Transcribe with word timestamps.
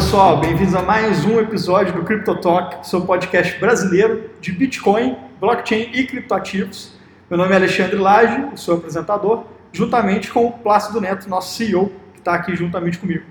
pessoal, 0.00 0.40
bem-vindos 0.40 0.74
a 0.74 0.80
mais 0.80 1.26
um 1.26 1.38
episódio 1.38 1.92
do 1.92 2.02
Crypto 2.02 2.34
Talk, 2.36 2.88
seu 2.88 3.02
podcast 3.02 3.60
brasileiro 3.60 4.30
de 4.40 4.50
Bitcoin, 4.50 5.14
blockchain 5.38 5.90
e 5.92 6.04
criptoativos. 6.04 6.92
Meu 7.28 7.36
nome 7.36 7.52
é 7.52 7.56
Alexandre 7.56 7.96
Lage, 7.96 8.46
sou 8.56 8.76
apresentador, 8.76 9.44
juntamente 9.70 10.30
com 10.30 10.46
o 10.46 10.52
Plácido 10.52 11.02
Neto, 11.02 11.28
nosso 11.28 11.54
CEO, 11.54 11.92
que 12.14 12.18
está 12.18 12.32
aqui 12.32 12.56
juntamente 12.56 12.98
comigo. 12.98 13.24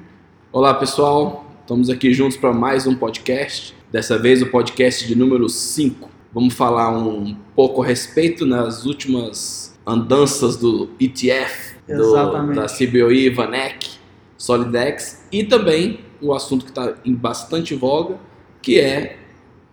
Olá 0.51 0.75
pessoal, 0.75 1.43
estamos 1.61 1.89
aqui 1.89 2.13
juntos 2.13 2.37
para 2.37 2.53
mais 2.53 2.85
um 2.85 2.95
podcast, 2.95 3.75
dessa 3.91 4.19
vez 4.19 4.43
o 4.43 4.45
podcast 4.45 5.07
de 5.07 5.15
número 5.15 5.49
5. 5.49 6.07
Vamos 6.31 6.53
falar 6.53 6.91
um 6.91 7.35
pouco 7.55 7.81
a 7.81 7.85
respeito 7.85 8.45
nas 8.45 8.85
últimas 8.85 9.75
andanças 9.87 10.55
do 10.55 10.91
ETF, 10.99 11.77
do, 11.87 12.53
da 12.53 12.67
CBOE 12.67 13.27
Vanek, 13.31 13.89
Solidex 14.37 15.25
e 15.31 15.43
também 15.43 16.07
o 16.21 16.33
assunto 16.33 16.65
que 16.65 16.71
está 16.71 16.93
em 17.05 17.13
bastante 17.13 17.75
voga, 17.75 18.17
que 18.61 18.79
é 18.79 19.17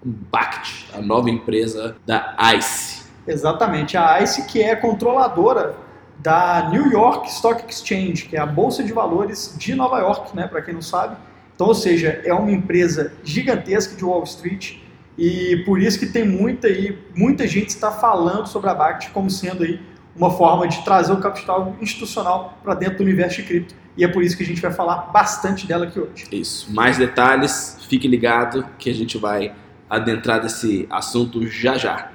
BACT, 0.04 0.86
a 0.94 1.00
nova 1.00 1.30
empresa 1.30 1.96
da 2.06 2.36
ICE. 2.56 3.04
Exatamente, 3.26 3.96
a 3.96 4.20
ICE 4.22 4.46
que 4.46 4.62
é 4.62 4.76
controladora 4.76 5.76
da 6.18 6.68
New 6.70 6.90
York 6.90 7.28
Stock 7.28 7.64
Exchange, 7.68 8.26
que 8.26 8.36
é 8.36 8.40
a 8.40 8.46
bolsa 8.46 8.82
de 8.82 8.92
valores 8.92 9.54
de 9.58 9.74
Nova 9.74 9.98
York, 9.98 10.34
né, 10.34 10.46
para 10.46 10.62
quem 10.62 10.74
não 10.74 10.82
sabe. 10.82 11.16
Então, 11.54 11.66
ou 11.68 11.74
seja, 11.74 12.20
é 12.24 12.32
uma 12.32 12.50
empresa 12.50 13.12
gigantesca 13.24 13.96
de 13.96 14.04
Wall 14.04 14.22
Street 14.24 14.76
e 15.18 15.62
por 15.64 15.80
isso 15.80 15.98
que 15.98 16.06
tem 16.06 16.26
muita 16.26 16.68
aí, 16.68 16.98
muita 17.14 17.46
gente 17.46 17.70
está 17.70 17.90
falando 17.90 18.46
sobre 18.46 18.68
a 18.68 18.74
BACT 18.74 19.10
como 19.10 19.30
sendo 19.30 19.64
aí 19.64 19.80
uma 20.14 20.30
forma 20.30 20.68
de 20.68 20.82
trazer 20.84 21.12
o 21.12 21.18
capital 21.18 21.74
institucional 21.80 22.58
para 22.62 22.74
dentro 22.74 22.98
do 22.98 23.04
universo 23.04 23.36
de 23.36 23.42
cripto 23.44 23.74
e 23.96 24.04
é 24.04 24.08
por 24.08 24.22
isso 24.22 24.36
que 24.36 24.42
a 24.42 24.46
gente 24.46 24.60
vai 24.60 24.72
falar 24.72 25.10
bastante 25.12 25.66
dela 25.66 25.86
aqui 25.86 25.98
hoje. 25.98 26.26
Isso. 26.30 26.72
Mais 26.72 26.98
detalhes, 26.98 27.78
fique 27.88 28.06
ligado 28.06 28.66
que 28.78 28.90
a 28.90 28.94
gente 28.94 29.16
vai 29.16 29.52
adentrar 29.88 30.40
desse 30.40 30.86
assunto 30.90 31.46
já 31.46 31.78
já. 31.78 32.10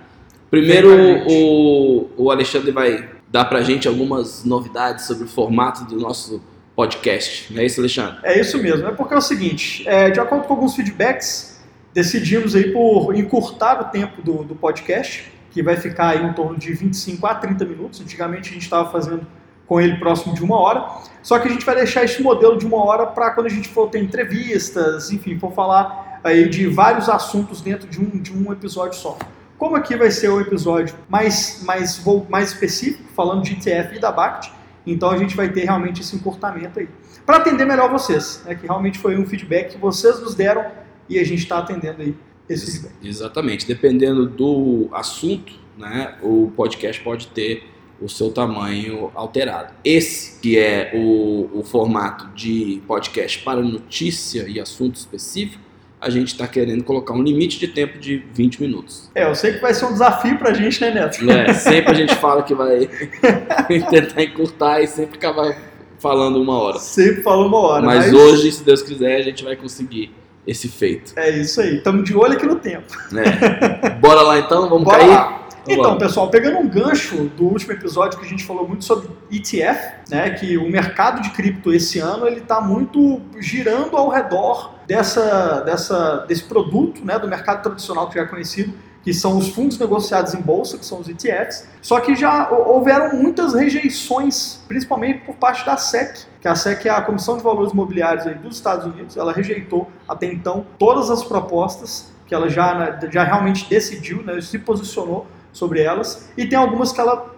Primeiro, 0.49 0.89
o, 1.27 2.09
o 2.17 2.31
Alexandre 2.31 2.71
vai 2.71 3.09
dar 3.29 3.45
pra 3.45 3.61
gente 3.61 3.87
algumas 3.87 4.43
novidades 4.43 5.05
sobre 5.05 5.23
o 5.23 5.27
formato 5.27 5.85
do 5.85 5.97
nosso 5.97 6.43
podcast. 6.75 7.51
Não 7.53 7.61
é 7.61 7.65
isso, 7.65 7.79
Alexandre? 7.79 8.19
É 8.23 8.39
isso 8.39 8.61
mesmo. 8.61 8.87
É 8.87 8.91
porque 8.91 9.13
é 9.13 9.17
o 9.17 9.21
seguinte, 9.21 9.87
é, 9.87 10.09
de 10.09 10.19
acordo 10.19 10.45
com 10.45 10.53
alguns 10.53 10.75
feedbacks, 10.75 11.61
decidimos 11.93 12.55
aí 12.55 12.71
por 12.71 13.15
encurtar 13.15 13.81
o 13.81 13.85
tempo 13.85 14.21
do, 14.21 14.43
do 14.43 14.55
podcast, 14.55 15.31
que 15.51 15.63
vai 15.63 15.77
ficar 15.77 16.09
aí 16.09 16.25
em 16.25 16.33
torno 16.33 16.57
de 16.57 16.73
25 16.73 17.25
a 17.25 17.35
30 17.35 17.65
minutos. 17.65 18.01
Antigamente 18.01 18.49
a 18.49 18.53
gente 18.53 18.63
estava 18.63 18.91
fazendo 18.91 19.25
com 19.71 19.79
ele 19.79 19.95
próximo 19.95 20.35
de 20.35 20.43
uma 20.43 20.59
hora. 20.59 20.85
Só 21.23 21.39
que 21.39 21.47
a 21.47 21.51
gente 21.51 21.65
vai 21.65 21.73
deixar 21.73 22.03
esse 22.03 22.21
modelo 22.21 22.57
de 22.57 22.65
uma 22.65 22.83
hora 22.83 23.05
para 23.05 23.31
quando 23.31 23.45
a 23.45 23.49
gente 23.49 23.69
for 23.69 23.89
ter 23.89 24.03
entrevistas, 24.03 25.13
enfim, 25.13 25.39
for 25.39 25.53
falar 25.53 26.19
aí 26.25 26.49
de 26.49 26.67
vários 26.67 27.07
assuntos 27.07 27.61
dentro 27.61 27.87
de 27.87 27.97
um, 27.97 28.21
de 28.21 28.33
um 28.33 28.51
episódio 28.51 28.99
só. 28.99 29.17
Como 29.57 29.77
aqui 29.77 29.95
vai 29.95 30.11
ser 30.11 30.27
o 30.27 30.41
episódio 30.41 30.93
mais, 31.07 31.63
mais, 31.63 32.03
mais 32.29 32.49
específico, 32.49 33.05
falando 33.15 33.43
de 33.43 33.53
ETF 33.53 33.95
e 33.95 33.99
da 33.99 34.11
BACT, 34.11 34.51
então 34.85 35.09
a 35.09 35.15
gente 35.15 35.37
vai 35.37 35.47
ter 35.47 35.63
realmente 35.63 36.01
esse 36.01 36.17
encurtamento 36.17 36.77
aí. 36.77 36.89
Para 37.25 37.37
atender 37.37 37.63
melhor 37.63 37.89
vocês, 37.89 38.43
né, 38.45 38.55
que 38.55 38.67
realmente 38.67 38.99
foi 38.99 39.17
um 39.17 39.25
feedback 39.25 39.75
que 39.75 39.77
vocês 39.77 40.19
nos 40.19 40.35
deram 40.35 40.65
e 41.07 41.17
a 41.17 41.23
gente 41.23 41.43
está 41.43 41.59
atendendo 41.59 42.01
aí 42.01 42.13
esse 42.49 42.69
feedback. 42.69 42.95
Exatamente. 43.01 43.65
Dependendo 43.65 44.25
do 44.25 44.89
assunto, 44.91 45.53
né, 45.77 46.17
o 46.21 46.51
podcast 46.57 47.01
pode 47.01 47.27
ter 47.27 47.71
o 48.01 48.09
seu 48.09 48.31
tamanho 48.31 49.11
alterado. 49.13 49.73
Esse 49.85 50.39
que 50.39 50.57
é 50.57 50.91
o, 50.93 51.49
o 51.53 51.63
formato 51.63 52.27
de 52.35 52.81
podcast 52.87 53.39
para 53.39 53.61
notícia 53.61 54.45
e 54.47 54.59
assunto 54.59 54.95
específico, 54.95 55.61
a 56.01 56.09
gente 56.09 56.29
está 56.29 56.47
querendo 56.47 56.83
colocar 56.83 57.13
um 57.13 57.21
limite 57.21 57.59
de 57.59 57.67
tempo 57.67 57.99
de 57.99 58.25
20 58.33 58.59
minutos. 58.59 59.11
É, 59.13 59.23
eu 59.29 59.35
sei 59.35 59.53
que 59.53 59.59
vai 59.59 59.71
ser 59.71 59.85
um 59.85 59.93
desafio 59.93 60.37
para 60.39 60.49
a 60.49 60.53
gente, 60.53 60.81
né, 60.81 60.89
Neto? 60.89 61.29
É, 61.29 61.53
sempre 61.53 61.91
a 61.91 61.93
gente 61.93 62.15
fala 62.15 62.41
que 62.41 62.55
vai 62.55 62.89
tentar 63.89 64.23
encurtar 64.23 64.81
e 64.81 64.87
sempre 64.87 65.17
acabar 65.17 65.55
falando 65.99 66.41
uma 66.41 66.57
hora. 66.59 66.79
Sempre 66.79 67.21
fala 67.21 67.45
uma 67.45 67.59
hora. 67.59 67.85
Mas, 67.85 68.05
mas, 68.07 68.13
hoje, 68.13 68.51
se 68.51 68.63
Deus 68.63 68.81
quiser, 68.81 69.17
a 69.17 69.21
gente 69.21 69.43
vai 69.43 69.55
conseguir 69.55 70.11
esse 70.47 70.67
feito. 70.67 71.13
É 71.15 71.29
isso 71.29 71.61
aí, 71.61 71.77
estamos 71.77 72.03
de 72.03 72.15
olho 72.15 72.33
aqui 72.33 72.47
no 72.47 72.55
tempo. 72.55 72.87
É. 73.15 73.91
Bora 73.91 74.21
lá 74.23 74.39
então, 74.39 74.67
vamos 74.67 74.85
Bora 74.85 74.97
cair? 74.97 75.09
Lá. 75.09 75.40
Então, 75.67 75.97
pessoal, 75.97 76.29
pegando 76.29 76.57
um 76.57 76.67
gancho 76.67 77.25
do 77.37 77.45
último 77.45 77.73
episódio 77.73 78.19
que 78.19 78.25
a 78.25 78.27
gente 78.27 78.43
falou 78.43 78.67
muito 78.67 78.83
sobre 78.83 79.09
ETF, 79.31 79.93
né, 80.09 80.31
que 80.31 80.57
o 80.57 80.69
mercado 80.69 81.21
de 81.21 81.29
cripto 81.29 81.71
esse 81.71 81.99
ano 81.99 82.25
ele 82.25 82.39
está 82.39 82.59
muito 82.59 83.21
girando 83.39 83.95
ao 83.95 84.09
redor 84.09 84.75
dessa, 84.87 85.61
dessa, 85.61 86.25
desse 86.27 86.43
produto, 86.43 87.05
né, 87.05 87.19
do 87.19 87.27
mercado 87.27 87.61
tradicional 87.61 88.09
que 88.09 88.15
já 88.15 88.21
é 88.21 88.25
conhecido, 88.25 88.73
que 89.03 89.13
são 89.13 89.37
os 89.37 89.49
fundos 89.49 89.79
negociados 89.79 90.33
em 90.33 90.41
bolsa, 90.41 90.77
que 90.77 90.85
são 90.85 90.99
os 90.99 91.09
ETFs. 91.09 91.67
Só 91.81 91.99
que 91.99 92.15
já 92.15 92.49
houveram 92.49 93.15
muitas 93.15 93.53
rejeições, 93.53 94.63
principalmente 94.67 95.21
por 95.25 95.35
parte 95.35 95.65
da 95.65 95.75
SEC, 95.75 96.27
que 96.39 96.47
a 96.47 96.55
SEC 96.55 96.85
é 96.85 96.89
a 96.89 97.01
Comissão 97.01 97.37
de 97.37 97.43
Valores 97.43 97.71
Imobiliários 97.71 98.25
dos 98.41 98.55
Estados 98.55 98.85
Unidos. 98.85 99.17
Ela 99.17 99.31
rejeitou 99.31 99.89
até 100.07 100.27
então 100.27 100.65
todas 100.77 101.09
as 101.09 101.23
propostas 101.23 102.11
que 102.27 102.35
ela 102.35 102.47
já, 102.47 102.75
né, 102.75 102.99
já 103.11 103.23
realmente 103.23 103.67
decidiu, 103.67 104.23
né, 104.23 104.39
se 104.39 104.57
posicionou 104.59 105.27
sobre 105.51 105.81
elas, 105.81 106.29
e 106.37 106.45
tem 106.45 106.57
algumas 106.57 106.91
que 106.91 107.01
ela 107.01 107.35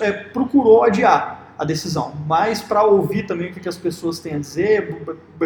é, 0.00 0.12
procurou 0.12 0.84
adiar 0.84 1.54
a 1.58 1.64
decisão, 1.64 2.14
mas 2.26 2.62
para 2.62 2.82
ouvir 2.84 3.26
também 3.26 3.50
o 3.50 3.52
que, 3.52 3.68
as 3.68 3.76
pessoas 3.76 4.18
têm 4.18 4.34
a 4.34 4.38
dizer, 4.38 5.04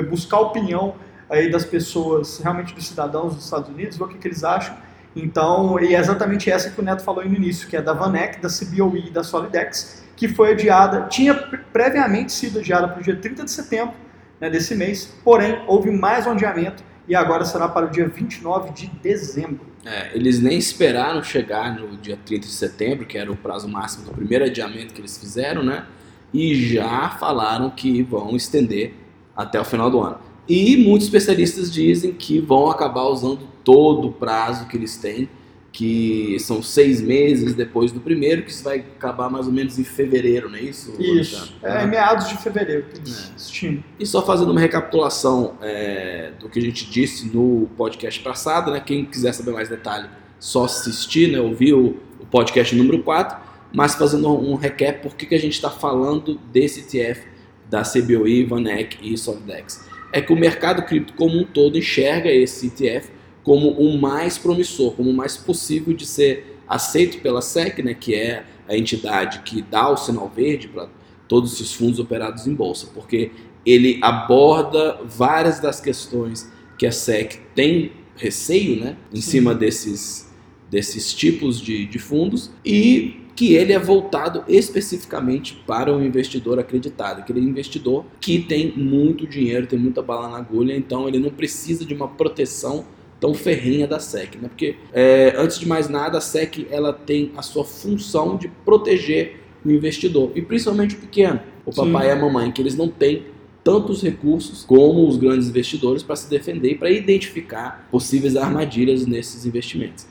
buscar 0.09 0.39
opinião 0.39 0.95
aí 1.29 1.51
das 1.51 1.65
pessoas, 1.65 2.39
realmente 2.39 2.73
dos 2.73 2.87
cidadãos 2.87 3.35
dos 3.35 3.45
Estados 3.45 3.69
Unidos, 3.69 3.97
ver 3.97 4.05
o 4.05 4.09
que, 4.09 4.19
que 4.19 4.29
eles 4.29 4.45
acham. 4.45 4.77
Então, 5.17 5.79
e 5.81 5.95
é 5.95 5.99
exatamente 5.99 6.51
essa 6.51 6.71
que 6.71 6.81
o 6.81 6.85
Neto 6.85 7.03
falou 7.03 7.25
no 7.25 7.35
início, 7.35 7.69
que 7.69 7.77
é 7.77 7.83
da 7.83 7.93
Vanek, 7.93 8.41
da 8.41 8.49
CBOE 8.49 9.09
e 9.09 9.11
da 9.11 9.25
Solidex, 9.25 10.05
que 10.17 10.29
foi 10.29 10.53
adiada, 10.53 11.09
tinha 11.09 11.35
previamente 11.35 12.33
sido 12.33 12.61
adiada 12.61 12.87
para 12.89 13.01
o 13.01 13.03
dia 13.03 13.17
30 13.17 13.45
de 13.45 13.51
setembro 13.51 13.95
né, 14.41 14.49
desse 14.49 14.75
mês, 14.75 15.13
porém 15.25 15.63
houve 15.67 15.91
mais 15.91 16.27
um 16.27 16.31
adiamento 16.33 16.83
e 17.07 17.15
agora 17.15 17.45
será 17.45 17.69
para 17.69 17.87
o 17.87 17.91
dia 17.91 18.09
29 18.09 18.73
de 18.73 18.87
dezembro. 18.87 19.61
É, 19.85 20.11
eles 20.15 20.41
nem 20.41 20.57
esperaram 20.57 21.23
chegar 21.23 21.79
no 21.79 21.97
dia 21.97 22.19
30 22.25 22.47
de 22.47 22.53
setembro, 22.53 23.07
que 23.07 23.19
era 23.19 23.31
o 23.31 23.37
prazo 23.37 23.69
máximo 23.69 24.07
do 24.07 24.13
primeiro 24.13 24.45
adiamento 24.45 24.95
que 24.95 25.01
eles 25.01 25.19
fizeram, 25.19 25.63
né? 25.63 25.87
E 26.33 26.55
já 26.55 27.11
falaram 27.11 27.71
que 27.71 28.03
vão 28.03 28.35
estender 28.35 28.95
até 29.37 29.61
o 29.61 29.65
final 29.65 29.91
do 29.91 30.01
ano. 30.01 30.19
E 30.49 30.77
muitos 30.77 31.07
especialistas 31.07 31.73
dizem 31.73 32.13
que 32.13 32.41
vão 32.41 32.71
acabar 32.71 33.05
usando 33.05 33.47
todo 33.63 34.09
o 34.09 34.13
prazo 34.13 34.67
que 34.67 34.77
eles 34.77 34.97
têm 34.97 35.29
que 35.75 36.37
são 36.39 36.63
seis 36.63 37.03
meses 37.03 37.53
depois 37.53 37.91
do 37.91 37.99
primeiro, 37.99 38.45
que 38.45 38.51
isso 38.53 38.63
vai 38.63 38.79
acabar 38.79 39.29
mais 39.29 39.49
ou 39.49 39.53
menos 39.53 39.77
em 39.77 39.83
fevereiro, 39.83 40.49
não 40.49 40.57
é 40.57 40.63
isso? 40.63 40.95
Isso, 41.03 41.53
é, 41.65 41.83
é 41.83 41.87
meados 41.87 42.29
de 42.29 42.37
fevereiro 42.37 42.85
que 42.85 43.01
é. 43.01 43.79
E 43.99 44.07
só 44.07 44.25
fazendo 44.25 44.53
uma 44.53 44.61
recapitulação 44.61 45.59
é, 45.61 46.31
do 46.39 46.49
que 46.49 46.61
a 46.61 46.63
gente 46.63 46.89
disse 46.89 47.27
no 47.27 47.69
podcast 47.77 48.21
passado, 48.21 48.71
né? 48.71 48.79
Quem 48.79 49.05
quiser 49.05 49.35
saber 49.35 49.51
mais 49.51 49.69
detalhe, 49.69 50.09
só 50.39 50.65
assistir, 50.65 51.33
né? 51.33 51.41
Ouvir 51.41 51.75
o, 51.75 51.97
o 52.21 52.27
podcast 52.31 52.73
número 52.77 53.03
4, 53.03 53.37
mas 53.73 53.97
fazendo 53.97 54.33
um 54.33 54.55
recap, 54.55 55.03
por 55.03 55.17
que, 55.17 55.27
que 55.27 55.35
a 55.35 55.41
gente 55.41 55.55
está 55.55 55.71
falando 55.71 56.39
desse 56.53 56.83
ETF 56.83 57.27
da 57.69 57.83
CBOE, 57.83 58.45
Vanek 58.45 58.99
e 59.03 59.19
Solidex. 59.19 59.89
É 60.13 60.21
que 60.21 60.33
o 60.33 60.37
mercado 60.37 60.83
cripto 60.83 61.15
como 61.15 61.37
um 61.37 61.45
todo 61.45 61.77
enxerga 61.77 62.31
esse 62.31 62.69
ETF 62.69 63.11
como 63.45 63.69
o 63.71 63.97
mais 63.97 64.39
promissor, 64.39 64.93
como 64.93 65.11
o 65.11 65.15
mais 65.15 65.37
possível 65.37 65.95
de 65.95 66.07
ser 66.07 66.59
aceito 66.67 67.21
pela 67.21 67.43
SEC, 67.43 67.83
né, 67.83 67.95
que 67.95 68.15
é 68.15 68.45
a 68.67 68.77
entidade 68.77 69.41
que 69.41 69.63
dá 69.63 69.89
o 69.91 69.97
sinal 69.97 70.33
verde 70.35 70.67
para 70.69 70.89
todos 71.29 71.53
esses 71.53 71.75
fundos 71.75 72.01
operados 72.01 72.47
em 72.47 72.55
bolsa, 72.55 72.89
porque 72.93 73.31
ele 73.65 73.99
aborda 74.03 75.01
várias 75.05 75.61
das 75.61 75.81
questões 75.81 76.51
que 76.79 76.87
a 76.87 76.93
SEC 76.93 77.41
tem 77.55 77.93
receio 78.17 78.81
né, 78.81 78.97
em 79.13 79.21
Sim. 79.21 79.31
cima 79.31 79.55
desses, 79.55 80.33
desses 80.71 81.13
tipos 81.13 81.61
de, 81.61 81.85
de 81.87 81.99
fundos 81.99 82.51
e 82.65 83.21
que 83.35 83.55
ele 83.55 83.73
é 83.73 83.79
voltado 83.79 84.45
especificamente 84.47 85.61
para 85.67 85.95
o 85.95 86.03
investidor 86.05 86.59
acreditado, 86.59 87.21
aquele 87.21 87.41
investidor 87.41 88.05
que 88.21 88.39
tem 88.39 88.73
muito 88.77 89.27
dinheiro, 89.27 89.67
tem 89.67 89.79
muita 89.79 90.01
bala 90.01 90.29
na 90.29 90.39
agulha, 90.39 90.77
então 90.77 91.09
ele 91.09 91.19
não 91.19 91.31
precisa 91.31 91.85
de 91.85 91.93
uma 91.93 92.07
proteção 92.07 92.85
tão 93.25 93.33
ferrenha 93.33 93.87
da 93.87 93.99
SEC, 93.99 94.37
né? 94.37 94.49
Porque 94.49 94.77
é, 94.93 95.35
antes 95.39 95.59
de 95.59 95.67
mais 95.67 95.89
nada, 95.89 96.19
a 96.19 96.21
SEC 96.21 96.67
ela 96.71 96.93
tem 96.93 97.33
a 97.35 97.41
sua 97.41 97.65
função 97.65 98.37
de 98.37 98.49
proteger 98.67 99.41
o 99.65 99.71
investidor 99.71 100.31
e 100.35 100.43
principalmente 100.43 100.95
o 100.95 100.99
pequeno, 100.99 101.41
o 101.65 101.73
papai 101.73 102.03
Sim. 102.03 102.09
e 102.09 102.11
a 102.11 102.17
mamãe, 102.17 102.53
que 102.53 102.61
eles 102.61 102.77
não 102.77 102.87
têm 102.87 103.23
tantos 103.65 104.03
recursos 104.03 104.63
como 104.63 105.09
os 105.09 105.17
grandes 105.17 105.49
investidores 105.49 106.03
para 106.03 106.17
se 106.17 106.29
defender 106.29 106.73
e 106.73 106.75
para 106.75 106.91
identificar 106.91 107.89
possíveis 107.91 108.37
armadilhas 108.37 109.07
nesses 109.07 109.47
investimentos. 109.47 110.07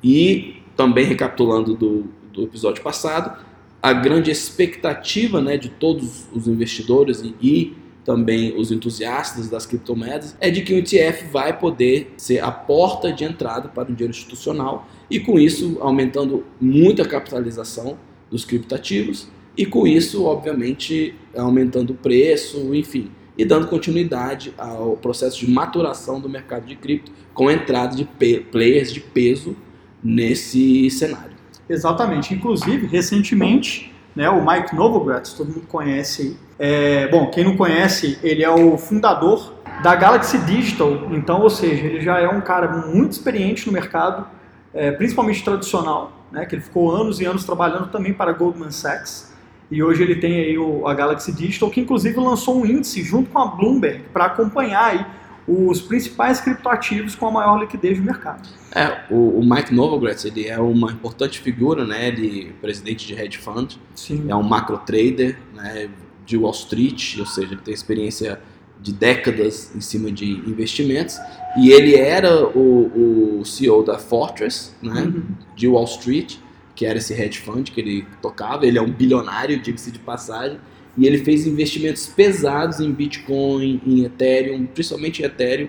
E 0.00 0.58
também 0.76 1.04
recapitulando 1.04 1.74
do, 1.74 2.04
do 2.32 2.44
episódio 2.44 2.80
passado, 2.80 3.44
a 3.82 3.92
grande 3.92 4.30
expectativa 4.30 5.40
né, 5.40 5.56
de 5.56 5.68
todos 5.68 6.28
os 6.32 6.46
investidores 6.46 7.22
e, 7.22 7.34
e 7.42 7.81
também 8.04 8.54
os 8.56 8.72
entusiastas 8.72 9.48
das 9.48 9.64
criptomoedas, 9.64 10.36
é 10.40 10.50
de 10.50 10.62
que 10.62 10.74
o 10.74 10.78
ETF 10.78 11.26
vai 11.30 11.56
poder 11.56 12.12
ser 12.16 12.42
a 12.42 12.50
porta 12.50 13.12
de 13.12 13.24
entrada 13.24 13.68
para 13.68 13.90
o 13.90 13.94
dinheiro 13.94 14.10
institucional 14.10 14.88
e 15.10 15.20
com 15.20 15.38
isso 15.38 15.78
aumentando 15.80 16.44
muito 16.60 17.00
a 17.00 17.06
capitalização 17.06 17.96
dos 18.30 18.44
criptativos 18.44 19.28
e 19.56 19.66
com 19.66 19.86
isso, 19.86 20.24
obviamente, 20.24 21.14
aumentando 21.36 21.92
o 21.92 21.94
preço, 21.94 22.74
enfim, 22.74 23.10
e 23.36 23.44
dando 23.44 23.66
continuidade 23.66 24.52
ao 24.56 24.96
processo 24.96 25.38
de 25.38 25.50
maturação 25.50 26.20
do 26.20 26.28
mercado 26.28 26.66
de 26.66 26.76
cripto 26.76 27.12
com 27.34 27.48
a 27.48 27.52
entrada 27.52 27.94
de 27.94 28.04
players 28.04 28.92
de 28.92 29.00
peso 29.00 29.56
nesse 30.02 30.90
cenário. 30.90 31.32
Exatamente. 31.68 32.34
Inclusive, 32.34 32.86
recentemente, 32.86 33.92
né, 34.14 34.28
o 34.28 34.44
Mike 34.44 34.74
Novogratz, 34.74 35.32
todo 35.32 35.48
mundo 35.48 35.66
conhece. 35.66 36.36
É, 36.58 37.08
bom, 37.08 37.30
quem 37.30 37.44
não 37.44 37.56
conhece, 37.56 38.18
ele 38.22 38.42
é 38.44 38.50
o 38.50 38.76
fundador 38.76 39.54
da 39.82 39.94
Galaxy 39.94 40.38
Digital. 40.38 41.08
Então, 41.12 41.40
ou 41.40 41.50
seja, 41.50 41.86
ele 41.86 42.00
já 42.00 42.18
é 42.18 42.28
um 42.28 42.40
cara 42.40 42.68
muito 42.68 43.12
experiente 43.12 43.66
no 43.66 43.72
mercado, 43.72 44.26
é, 44.74 44.90
principalmente 44.92 45.42
tradicional, 45.42 46.12
né, 46.30 46.46
que 46.46 46.54
ele 46.54 46.62
ficou 46.62 46.90
anos 46.94 47.20
e 47.20 47.24
anos 47.24 47.44
trabalhando 47.44 47.88
também 47.88 48.12
para 48.12 48.32
Goldman 48.32 48.70
Sachs. 48.70 49.32
E 49.70 49.82
hoje 49.82 50.02
ele 50.02 50.16
tem 50.16 50.34
aí 50.34 50.58
o, 50.58 50.86
a 50.86 50.92
Galaxy 50.92 51.32
Digital, 51.32 51.70
que 51.70 51.80
inclusive 51.80 52.18
lançou 52.20 52.60
um 52.60 52.66
índice 52.66 53.02
junto 53.02 53.30
com 53.30 53.38
a 53.38 53.46
Bloomberg 53.46 54.04
para 54.12 54.26
acompanhar 54.26 54.84
aí 54.84 55.06
os 55.46 55.80
principais 55.80 56.40
criptoativos 56.40 57.14
com 57.14 57.26
a 57.26 57.30
maior 57.30 57.58
liquidez 57.58 57.98
do 57.98 58.04
mercado. 58.04 58.48
É, 58.74 59.04
o, 59.10 59.40
o 59.40 59.42
Mike 59.44 59.74
Novogratz, 59.74 60.24
ele 60.24 60.46
é 60.46 60.58
uma 60.58 60.92
importante 60.92 61.40
figura, 61.40 61.84
né? 61.84 62.08
Ele 62.08 62.48
é 62.48 62.52
presidente 62.60 63.06
de 63.06 63.14
hedge 63.14 63.38
fund, 63.38 63.76
Sim. 63.94 64.26
é 64.28 64.36
um 64.36 64.42
macro 64.42 64.78
trader, 64.78 65.38
né? 65.54 65.88
De 66.24 66.36
Wall 66.36 66.52
Street, 66.52 67.16
ou 67.18 67.26
seja, 67.26 67.52
ele 67.52 67.60
tem 67.60 67.74
experiência 67.74 68.40
de 68.80 68.92
décadas 68.92 69.74
em 69.74 69.80
cima 69.80 70.10
de 70.10 70.24
investimentos 70.24 71.16
e 71.56 71.70
ele 71.70 71.94
era 71.94 72.46
o, 72.46 73.40
o 73.40 73.44
CEO 73.44 73.84
da 73.84 73.98
Fortress, 73.98 74.72
né? 74.80 75.02
Uhum. 75.02 75.22
De 75.54 75.68
Wall 75.68 75.84
Street, 75.84 76.36
que 76.74 76.86
era 76.86 76.98
esse 76.98 77.12
hedge 77.12 77.40
fund 77.40 77.70
que 77.70 77.80
ele 77.80 78.06
tocava. 78.20 78.66
Ele 78.66 78.78
é 78.78 78.82
um 78.82 78.90
bilionário, 78.90 79.60
diga-se 79.60 79.90
de 79.90 79.98
passagem 79.98 80.58
e 80.96 81.06
ele 81.06 81.18
fez 81.18 81.46
investimentos 81.46 82.06
pesados 82.06 82.80
em 82.80 82.92
Bitcoin, 82.92 83.80
em 83.86 84.04
Ethereum, 84.04 84.66
principalmente 84.66 85.22
em 85.22 85.24
Ethereum, 85.24 85.68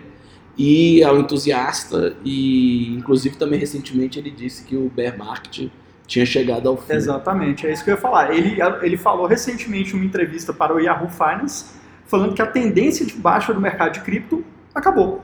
e 0.58 1.04
ao 1.04 1.18
entusiasta, 1.18 2.16
e 2.24 2.94
inclusive 2.96 3.38
também 3.38 3.60
recentemente 3.60 4.20
ele 4.20 4.30
disse 4.30 4.64
que 4.64 4.76
o 4.76 4.90
bear 4.90 5.18
market 5.18 5.70
tinha 6.06 6.26
chegado 6.26 6.70
ao 6.70 6.78
fim. 6.78 6.94
Exatamente, 6.94 7.66
é 7.66 7.72
isso 7.72 7.84
que 7.84 7.90
eu 7.90 7.96
ia 7.96 8.02
falar. 8.02 8.34
Ele, 8.36 8.58
ele 8.82 8.98
falou 8.98 9.26
recentemente 9.26 9.94
em 9.94 9.96
uma 9.96 10.06
entrevista 10.06 10.54
para 10.54 10.76
o 10.76 10.80
Yahoo 10.80 11.10
Finance, 11.10 11.66
falando 12.06 12.36
que 12.36 12.42
a 12.42 12.46
tendência 12.46 13.06
de 13.06 13.14
baixa 13.14 13.54
do 13.54 13.60
mercado 13.60 13.94
de 13.94 14.02
cripto 14.02 14.44
acabou. 14.76 15.24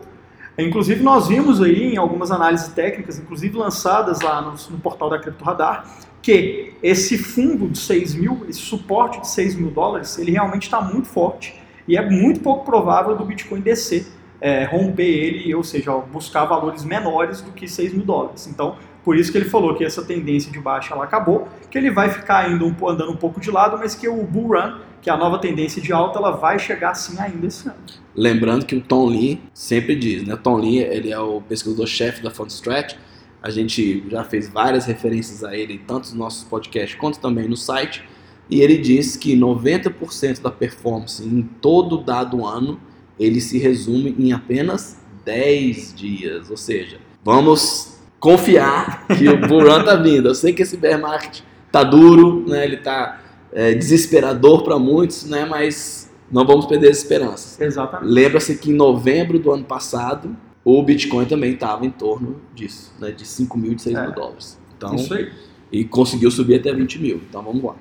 Inclusive, 0.57 1.01
nós 1.01 1.27
vimos 1.27 1.61
aí 1.61 1.93
em 1.93 1.97
algumas 1.97 2.31
análises 2.31 2.67
técnicas, 2.69 3.17
inclusive 3.17 3.57
lançadas 3.57 4.19
lá 4.21 4.41
no, 4.41 4.55
no 4.71 4.79
portal 4.79 5.09
da 5.09 5.17
Cripto 5.17 5.43
Radar, 5.43 5.85
que 6.21 6.73
esse 6.81 7.17
fundo 7.17 7.67
de 7.69 7.77
6 7.77 8.15
mil, 8.15 8.45
esse 8.47 8.59
suporte 8.59 9.21
de 9.21 9.29
6 9.29 9.55
mil 9.55 9.71
dólares, 9.71 10.17
ele 10.17 10.31
realmente 10.31 10.63
está 10.63 10.81
muito 10.81 11.07
forte 11.07 11.55
e 11.87 11.97
é 11.97 12.09
muito 12.09 12.39
pouco 12.41 12.65
provável 12.65 13.15
do 13.15 13.25
Bitcoin 13.25 13.61
descer, 13.61 14.05
é, 14.41 14.63
romper 14.63 15.03
ele, 15.03 15.53
ou 15.53 15.63
seja, 15.63 15.91
buscar 15.97 16.45
valores 16.45 16.85
menores 16.85 17.41
do 17.41 17.51
que 17.51 17.67
6 17.67 17.93
mil 17.93 18.05
dólares. 18.05 18.47
Então, 18.47 18.77
por 19.03 19.17
isso 19.17 19.31
que 19.31 19.37
ele 19.37 19.49
falou 19.49 19.75
que 19.75 19.83
essa 19.83 20.03
tendência 20.03 20.51
de 20.51 20.59
baixa 20.59 20.93
ela 20.93 21.03
acabou, 21.03 21.47
que 21.71 21.77
ele 21.77 21.89
vai 21.89 22.09
ficar 22.09 22.45
andando 22.47 23.11
um 23.11 23.15
pouco 23.15 23.39
de 23.39 23.49
lado, 23.49 23.77
mas 23.77 23.95
que 23.95 24.07
o 24.07 24.23
bull 24.23 24.49
run, 24.49 24.79
que 25.01 25.09
é 25.09 25.13
a 25.13 25.17
nova 25.17 25.39
tendência 25.39 25.81
de 25.81 25.91
alta, 25.91 26.19
ela 26.19 26.31
vai 26.31 26.59
chegar 26.59 26.93
sim 26.93 27.19
ainda 27.19 27.47
esse 27.47 27.67
ano. 27.67 27.77
Lembrando 28.15 28.65
que 28.65 28.75
o 28.75 28.81
Tom 28.81 29.07
Lee 29.07 29.41
sempre 29.53 29.95
diz, 29.95 30.27
né? 30.27 30.35
Tom 30.35 30.57
Lee 30.57 30.79
ele 30.79 31.11
é 31.11 31.19
o 31.19 31.41
pesquisador-chefe 31.41 32.21
da 32.21 32.29
FundStrat, 32.29 32.97
a 33.41 33.49
gente 33.49 34.03
já 34.09 34.23
fez 34.23 34.49
várias 34.49 34.85
referências 34.85 35.43
a 35.43 35.55
ele, 35.55 35.81
tanto 35.87 36.09
nos 36.09 36.13
nossos 36.13 36.43
podcasts 36.43 36.99
quanto 36.99 37.19
também 37.19 37.47
no 37.47 37.55
site. 37.55 38.03
E 38.49 38.61
ele 38.61 38.77
diz 38.77 39.15
que 39.15 39.37
90% 39.37 40.41
da 40.41 40.51
performance 40.51 41.23
em 41.23 41.41
todo 41.41 41.99
dado 41.99 42.45
ano 42.45 42.79
ele 43.19 43.39
se 43.39 43.57
resume 43.57 44.15
em 44.17 44.31
apenas 44.31 44.99
10 45.23 45.93
dias. 45.93 46.49
Ou 46.49 46.57
seja, 46.57 46.97
vamos 47.23 47.99
confiar 48.19 49.05
que 49.07 49.29
o 49.29 49.47
Buran 49.47 49.83
tá 49.83 49.95
vindo. 49.95 50.29
Eu 50.29 50.35
sei 50.35 50.53
que 50.53 50.63
esse 50.63 50.77
bear 50.77 50.99
market 50.99 51.41
tá 51.71 51.83
duro, 51.83 52.45
né? 52.47 52.65
ele 52.65 52.77
tá 52.77 53.21
é, 53.53 53.73
desesperador 53.73 54.63
para 54.63 54.79
muitos, 54.79 55.25
né? 55.25 55.45
mas 55.45 56.11
não 56.31 56.45
vamos 56.45 56.65
perder 56.65 56.89
as 56.89 56.97
esperanças. 56.97 57.59
Exatamente. 57.59 58.11
Lembra-se 58.11 58.57
que 58.57 58.71
em 58.71 58.75
novembro 58.75 59.39
do 59.39 59.51
ano 59.51 59.63
passado 59.63 60.35
o 60.77 60.83
Bitcoin 60.83 61.25
também 61.25 61.53
estava 61.53 61.85
em 61.85 61.89
torno 61.89 62.41
disso, 62.53 62.93
né, 62.99 63.11
de 63.11 63.25
5 63.25 63.57
mil, 63.57 63.73
de 63.73 63.81
6 63.81 63.95
é, 63.95 64.01
mil 64.01 64.11
dólares. 64.11 64.59
Então, 64.77 64.95
isso 64.95 65.13
aí. 65.13 65.31
E 65.71 65.85
conseguiu 65.85 66.29
subir 66.31 66.55
até 66.55 66.73
20 66.73 66.99
mil. 66.99 67.21
Então 67.29 67.41
vamos 67.41 67.63
lá. 67.63 67.75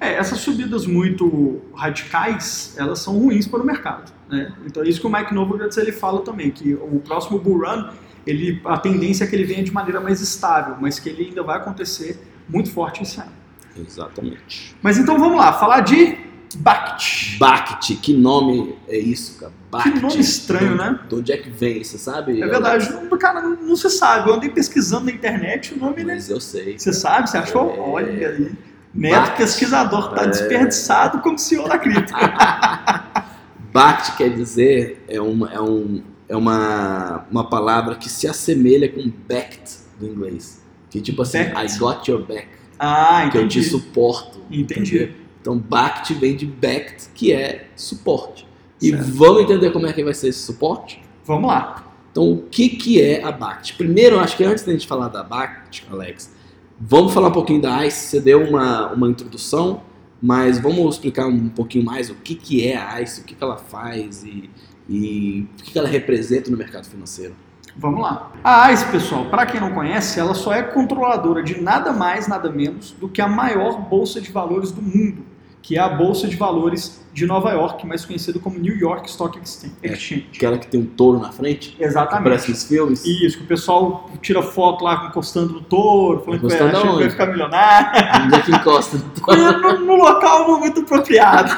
É, 0.00 0.14
essas 0.14 0.40
subidas 0.40 0.86
muito 0.86 1.60
radicais, 1.74 2.74
elas 2.76 2.98
são 2.98 3.16
ruins 3.18 3.46
para 3.46 3.60
o 3.60 3.66
mercado. 3.66 4.12
Né? 4.28 4.52
Então 4.66 4.82
é 4.82 4.88
isso 4.88 5.00
que 5.00 5.06
o 5.06 5.10
Mike 5.10 5.32
Novogratz 5.32 5.76
ele 5.76 5.92
fala 5.92 6.20
também, 6.22 6.50
que 6.50 6.74
o 6.74 7.00
próximo 7.00 7.38
bull 7.38 7.58
run, 7.58 7.90
ele, 8.26 8.60
a 8.64 8.76
tendência 8.76 9.24
é 9.24 9.26
que 9.26 9.36
ele 9.36 9.44
venha 9.44 9.62
de 9.62 9.72
maneira 9.72 10.00
mais 10.00 10.20
estável, 10.20 10.76
mas 10.80 10.98
que 10.98 11.08
ele 11.08 11.26
ainda 11.26 11.42
vai 11.42 11.56
acontecer 11.56 12.18
muito 12.48 12.70
forte 12.70 13.02
esse 13.02 13.20
ano. 13.20 13.32
Exatamente. 13.76 14.74
Mas 14.82 14.98
então 14.98 15.18
vamos 15.18 15.38
lá, 15.38 15.52
falar 15.52 15.80
de 15.80 16.27
Bact. 16.56 17.36
Bact, 17.38 17.94
que 17.96 18.12
nome 18.14 18.74
é 18.88 18.98
isso, 18.98 19.38
cara? 19.38 19.52
Bact. 19.70 19.90
Que 19.90 20.00
nome 20.00 20.18
estranho, 20.18 20.70
de, 20.72 20.78
né? 20.78 21.00
De 21.08 21.14
onde 21.14 21.32
é 21.32 21.36
que 21.36 21.50
vem, 21.50 21.84
você 21.84 21.98
sabe? 21.98 22.40
É 22.40 22.46
verdade, 22.46 22.90
não, 22.92 23.18
cara, 23.18 23.42
não, 23.42 23.56
não, 23.56 23.76
se 23.76 23.90
sabe. 23.90 24.30
Eu 24.30 24.34
andei 24.34 24.48
pesquisando 24.48 25.06
na 25.06 25.12
internet 25.12 25.74
o 25.74 25.78
nome, 25.78 26.04
Mas 26.04 26.28
né? 26.28 26.34
eu 26.34 26.40
sei. 26.40 26.78
Você 26.78 26.92
sabe? 26.92 27.28
Você 27.28 27.36
achou? 27.36 27.70
É... 27.70 27.78
Olha 27.78 28.28
aí. 28.28 28.52
Neto 28.94 29.36
pesquisador, 29.36 30.14
tá 30.14 30.22
é... 30.22 30.28
desperdiçado 30.28 31.18
como 31.20 31.38
senhor 31.38 31.68
da 31.68 31.78
cripto. 31.78 32.12
Bact 33.72 34.16
quer 34.16 34.30
dizer, 34.30 35.04
é, 35.08 35.20
uma, 35.20 35.52
é, 35.52 35.60
um, 35.60 36.02
é 36.28 36.36
uma, 36.36 37.26
uma 37.30 37.48
palavra 37.48 37.94
que 37.96 38.08
se 38.08 38.26
assemelha 38.26 38.88
com 38.88 39.12
backed 39.28 39.78
do 40.00 40.06
inglês. 40.06 40.64
Que 40.90 41.00
tipo 41.00 41.22
assim, 41.22 41.44
backed. 41.44 41.76
I 41.76 41.78
got 41.78 42.08
your 42.08 42.24
back. 42.24 42.48
Ah, 42.78 43.26
entendi. 43.26 43.30
Que 43.30 43.58
eu 43.58 43.62
te 43.62 43.62
suporto. 43.62 44.40
Entendi. 44.50 44.96
Entendeu? 44.96 45.27
Então, 45.48 45.56
BACT 45.58 46.12
vem 46.12 46.36
de 46.36 46.44
BACT, 46.44 47.08
que 47.14 47.32
é 47.32 47.68
suporte. 47.74 48.46
E 48.82 48.90
certo. 48.90 49.12
vamos 49.14 49.44
entender 49.44 49.70
como 49.70 49.86
é 49.86 49.94
que 49.94 50.04
vai 50.04 50.12
ser 50.12 50.28
esse 50.28 50.40
suporte? 50.40 51.02
Vamos 51.24 51.48
lá. 51.48 51.90
Então, 52.12 52.32
o 52.32 52.42
que, 52.50 52.68
que 52.68 53.00
é 53.00 53.24
a 53.24 53.32
BACT? 53.32 53.72
Primeiro, 53.78 54.20
acho 54.20 54.36
que 54.36 54.44
antes 54.44 54.62
da 54.62 54.72
gente 54.72 54.86
falar 54.86 55.08
da 55.08 55.22
BACT, 55.22 55.86
Alex, 55.90 56.34
vamos 56.78 57.14
falar 57.14 57.28
um 57.28 57.32
pouquinho 57.32 57.62
da 57.62 57.86
ICE. 57.86 57.96
Você 57.96 58.20
deu 58.20 58.42
uma, 58.44 58.92
uma 58.92 59.08
introdução, 59.08 59.80
mas 60.20 60.58
vamos 60.58 60.96
explicar 60.96 61.26
um 61.26 61.48
pouquinho 61.48 61.82
mais 61.82 62.10
o 62.10 62.14
que, 62.16 62.34
que 62.34 62.68
é 62.68 62.76
a 62.76 63.00
ICE, 63.00 63.22
o 63.22 63.24
que, 63.24 63.34
que 63.34 63.42
ela 63.42 63.56
faz 63.56 64.24
e, 64.24 64.50
e 64.86 65.48
o 65.50 65.62
que, 65.62 65.72
que 65.72 65.78
ela 65.78 65.88
representa 65.88 66.50
no 66.50 66.58
mercado 66.58 66.86
financeiro. 66.86 67.34
Vamos 67.74 68.02
lá. 68.02 68.32
A 68.44 68.70
ICE, 68.70 68.84
pessoal, 68.90 69.24
para 69.30 69.46
quem 69.46 69.60
não 69.60 69.72
conhece, 69.72 70.20
ela 70.20 70.34
só 70.34 70.52
é 70.52 70.62
controladora 70.62 71.42
de 71.42 71.58
nada 71.58 71.90
mais, 71.90 72.28
nada 72.28 72.50
menos 72.50 72.90
do 72.90 73.08
que 73.08 73.22
a 73.22 73.28
maior 73.28 73.80
bolsa 73.80 74.20
de 74.20 74.30
valores 74.30 74.72
do 74.72 74.82
mundo, 74.82 75.24
que 75.68 75.76
é 75.76 75.80
a 75.80 75.88
bolsa 75.90 76.26
de 76.26 76.34
valores 76.34 76.98
de 77.12 77.26
Nova 77.26 77.50
York, 77.50 77.86
mais 77.86 78.02
conhecido 78.02 78.40
como 78.40 78.58
New 78.58 78.74
York 78.74 79.06
Stock 79.10 79.38
Exchange. 79.38 80.26
É 80.32 80.36
aquela 80.36 80.56
que 80.56 80.66
tem 80.66 80.80
um 80.80 80.86
touro 80.86 81.20
na 81.20 81.30
frente? 81.30 81.76
Exatamente. 81.78 82.24
Parece 82.24 82.50
nos 82.50 82.64
filmes? 82.64 83.04
Isso, 83.04 83.36
que 83.36 83.44
o 83.44 83.46
pessoal 83.46 84.10
tira 84.22 84.42
foto 84.42 84.82
lá 84.82 85.08
encostando 85.10 85.52
no 85.52 85.60
touro, 85.60 86.24
falando 86.24 86.40
que 86.40 86.46
vai, 86.46 86.70
que 86.70 86.86
vai 86.86 87.10
ficar 87.10 87.26
milionário. 87.26 87.90
Onde 88.24 88.34
é 88.34 88.40
que 88.40 88.50
encosta 88.50 88.96
no 88.96 89.10
touro? 89.10 89.60
no, 89.60 89.78
no 89.80 89.96
local 89.96 90.48
não 90.48 90.58
muito 90.58 90.80
apropriado. 90.80 91.54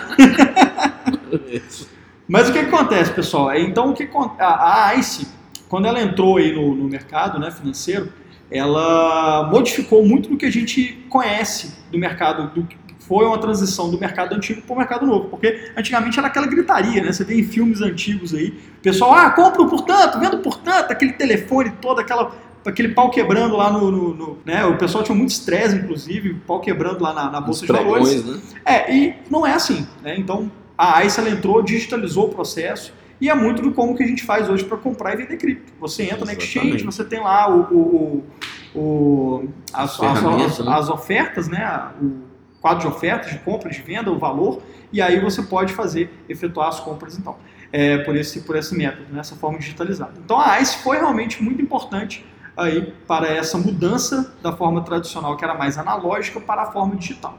Mas 2.26 2.48
o 2.48 2.52
que 2.52 2.58
acontece, 2.58 3.12
pessoal? 3.12 3.52
É, 3.52 3.60
então, 3.60 3.90
o 3.90 3.94
que 3.94 4.10
a, 4.40 4.92
ICE 4.96 5.28
quando 5.68 5.86
ela 5.86 6.02
entrou 6.02 6.38
aí 6.38 6.52
no, 6.52 6.74
no 6.74 6.88
mercado 6.88 7.38
né, 7.38 7.48
financeiro, 7.52 8.12
ela 8.50 9.48
modificou 9.52 10.04
muito 10.04 10.30
do 10.30 10.36
que 10.36 10.46
a 10.46 10.50
gente 10.50 11.06
conhece 11.08 11.78
do 11.92 11.98
mercado, 11.98 12.52
do 12.52 12.66
foi 13.10 13.26
uma 13.26 13.38
transição 13.38 13.90
do 13.90 13.98
mercado 13.98 14.36
antigo 14.36 14.62
para 14.62 14.72
o 14.72 14.78
mercado 14.78 15.04
novo, 15.04 15.30
porque 15.30 15.72
antigamente 15.76 16.16
era 16.16 16.28
aquela 16.28 16.46
gritaria, 16.46 17.02
né? 17.02 17.12
Você 17.12 17.24
vê 17.24 17.40
em 17.40 17.42
filmes 17.42 17.82
antigos 17.82 18.32
aí, 18.32 18.50
o 18.78 18.80
pessoal, 18.80 19.12
ah, 19.12 19.30
compro 19.30 19.68
por 19.68 19.80
tanto, 19.80 20.20
vendo 20.20 20.38
por 20.38 20.58
tanto, 20.58 20.92
aquele 20.92 21.14
telefone 21.14 21.72
todo, 21.82 21.98
aquela, 21.98 22.30
aquele 22.64 22.90
pau 22.90 23.10
quebrando 23.10 23.56
lá 23.56 23.68
no, 23.68 23.90
no, 23.90 24.14
no 24.14 24.38
né? 24.44 24.64
O 24.64 24.78
pessoal 24.78 25.02
tinha 25.02 25.16
muito 25.16 25.30
estresse, 25.30 25.74
inclusive, 25.74 26.34
pau 26.46 26.60
quebrando 26.60 27.02
lá 27.02 27.12
na, 27.12 27.28
na 27.28 27.40
bolsa 27.40 27.66
de 27.66 27.72
valores. 27.72 28.24
Né? 28.24 28.40
É, 28.64 28.94
e 28.94 29.14
não 29.28 29.44
é 29.44 29.54
assim, 29.54 29.84
né? 30.04 30.16
Então 30.16 30.48
a 30.78 31.04
ICE 31.04 31.18
ela 31.18 31.30
entrou, 31.30 31.60
digitalizou 31.62 32.26
o 32.26 32.28
processo, 32.28 32.94
e 33.20 33.28
é 33.28 33.34
muito 33.34 33.60
do 33.60 33.72
como 33.72 33.96
que 33.96 34.04
a 34.04 34.06
gente 34.06 34.22
faz 34.22 34.48
hoje 34.48 34.64
para 34.64 34.76
comprar 34.76 35.14
e 35.14 35.16
vender 35.16 35.36
cripto. 35.36 35.72
Você 35.80 36.04
entra 36.04 36.18
Exatamente. 36.18 36.38
na 36.38 36.62
exchange, 36.62 36.84
você 36.84 37.04
tem 37.04 37.20
lá 37.20 37.50
o, 37.50 37.60
o, 37.60 38.24
o 38.72 39.48
as, 39.72 40.00
as, 40.00 40.24
as, 40.24 40.58
né? 40.60 40.72
as, 40.72 40.88
ofertas, 40.88 41.48
né? 41.48 41.90
O, 42.00 42.29
quadro 42.60 42.80
de 42.80 42.86
ofertas, 42.86 43.30
de 43.32 43.38
compra, 43.38 43.70
de 43.70 43.80
venda, 43.80 44.10
o 44.10 44.18
valor, 44.18 44.62
e 44.92 45.00
aí 45.00 45.18
você 45.20 45.42
pode 45.42 45.72
fazer, 45.72 46.12
efetuar 46.28 46.68
as 46.68 46.80
compras 46.80 47.18
então, 47.18 47.36
é, 47.72 47.98
por, 47.98 48.14
esse, 48.16 48.40
por 48.40 48.56
esse 48.56 48.76
método, 48.76 49.12
nessa 49.12 49.34
né, 49.34 49.40
forma 49.40 49.58
digitalizada. 49.58 50.12
Então 50.22 50.38
a 50.38 50.60
ICE 50.60 50.78
foi 50.78 50.98
realmente 50.98 51.42
muito 51.42 51.62
importante 51.62 52.24
aí 52.56 52.92
para 53.06 53.28
essa 53.28 53.56
mudança 53.56 54.34
da 54.42 54.52
forma 54.52 54.82
tradicional, 54.82 55.36
que 55.36 55.44
era 55.44 55.54
mais 55.54 55.78
analógica, 55.78 56.40
para 56.40 56.62
a 56.62 56.72
forma 56.72 56.96
digital. 56.96 57.38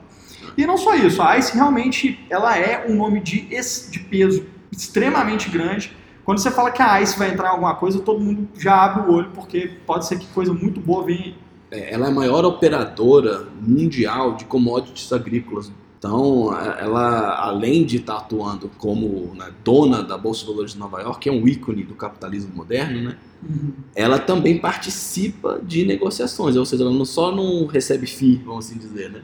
E 0.57 0.65
não 0.65 0.77
só 0.77 0.95
isso, 0.95 1.21
a 1.21 1.37
ICE 1.37 1.53
realmente 1.55 2.25
ela 2.29 2.57
é 2.57 2.87
um 2.87 2.95
nome 2.95 3.19
de, 3.19 3.41
de 3.41 3.99
peso 3.99 4.45
extremamente 4.71 5.49
grande. 5.49 5.95
Quando 6.23 6.39
você 6.39 6.49
fala 6.49 6.71
que 6.71 6.81
a 6.81 7.01
ICE 7.01 7.19
vai 7.19 7.29
entrar 7.29 7.49
em 7.49 7.51
alguma 7.51 7.75
coisa, 7.75 7.99
todo 7.99 8.19
mundo 8.19 8.47
já 8.57 8.83
abre 8.83 9.09
o 9.09 9.13
olho, 9.13 9.31
porque 9.31 9.77
pode 9.85 10.07
ser 10.07 10.17
que 10.17 10.27
coisa 10.27 10.53
muito 10.53 10.79
boa 10.79 11.03
venha 11.03 11.35
ela 11.71 12.07
é 12.07 12.09
a 12.09 12.13
maior 12.13 12.43
operadora 12.43 13.47
mundial 13.61 14.35
de 14.35 14.45
commodities 14.45 15.11
agrícolas. 15.13 15.71
Então, 15.97 16.51
ela, 16.79 17.35
além 17.45 17.85
de 17.85 17.97
estar 17.97 18.17
atuando 18.17 18.69
como 18.77 19.33
né, 19.35 19.51
dona 19.63 20.01
da 20.03 20.17
Bolsa 20.17 20.41
de 20.41 20.47
Valores 20.47 20.73
de 20.73 20.79
Nova 20.79 20.99
York, 20.99 21.19
que 21.19 21.29
é 21.29 21.31
um 21.31 21.47
ícone 21.47 21.83
do 21.83 21.93
capitalismo 21.93 22.55
moderno, 22.55 23.09
né? 23.09 23.17
Uhum. 23.43 23.73
ela 23.95 24.19
também 24.19 24.59
participa 24.59 25.59
de 25.63 25.83
negociações, 25.83 26.55
ou 26.55 26.63
seja, 26.63 26.83
ela 26.83 26.93
não 26.93 27.05
só 27.05 27.35
não 27.35 27.65
recebe 27.65 28.05
FII, 28.05 28.41
vamos 28.45 28.67
assim 28.67 28.77
dizer, 28.77 29.09
né? 29.09 29.21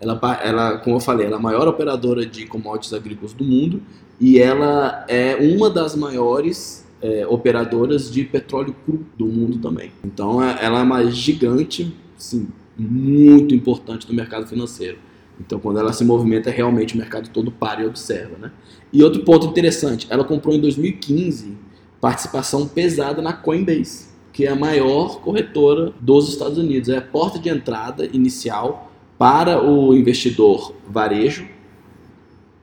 Ela, 0.00 0.20
ela, 0.42 0.78
como 0.78 0.96
eu 0.96 1.00
falei, 1.00 1.26
ela 1.26 1.36
é 1.36 1.38
a 1.38 1.42
maior 1.42 1.66
operadora 1.66 2.24
de 2.24 2.46
commodities 2.46 2.92
agrícolas 2.92 3.32
do 3.32 3.44
mundo 3.44 3.82
e 4.20 4.38
ela 4.38 5.04
é 5.08 5.34
uma 5.36 5.68
das 5.68 5.96
maiores 5.96 6.85
é, 7.02 7.26
operadoras 7.26 8.10
de 8.10 8.24
petróleo 8.24 8.74
cru 8.84 9.04
do 9.16 9.26
mundo 9.26 9.58
também. 9.58 9.92
Então, 10.04 10.42
é, 10.42 10.58
ela 10.60 10.80
é 10.80 10.82
uma 10.82 11.10
gigante, 11.10 11.94
sim, 12.16 12.48
muito 12.76 13.54
importante 13.54 14.08
no 14.08 14.14
mercado 14.14 14.46
financeiro. 14.46 14.98
Então, 15.40 15.58
quando 15.58 15.78
ela 15.78 15.92
se 15.92 16.04
movimenta, 16.04 16.50
realmente 16.50 16.94
o 16.94 16.98
mercado 16.98 17.28
todo 17.28 17.50
para 17.50 17.82
e 17.82 17.86
observa, 17.86 18.36
né? 18.38 18.50
E 18.92 19.02
outro 19.02 19.22
ponto 19.22 19.46
interessante, 19.46 20.06
ela 20.08 20.24
comprou 20.24 20.54
em 20.54 20.60
2015 20.60 21.56
participação 22.00 22.66
pesada 22.66 23.20
na 23.20 23.32
Coinbase, 23.32 24.06
que 24.32 24.46
é 24.46 24.48
a 24.48 24.56
maior 24.56 25.20
corretora 25.20 25.92
dos 26.00 26.28
Estados 26.28 26.56
Unidos. 26.56 26.88
É 26.88 26.98
a 26.98 27.02
porta 27.02 27.38
de 27.38 27.48
entrada 27.48 28.08
inicial 28.12 28.90
para 29.18 29.62
o 29.62 29.94
investidor 29.94 30.74
varejo 30.88 31.46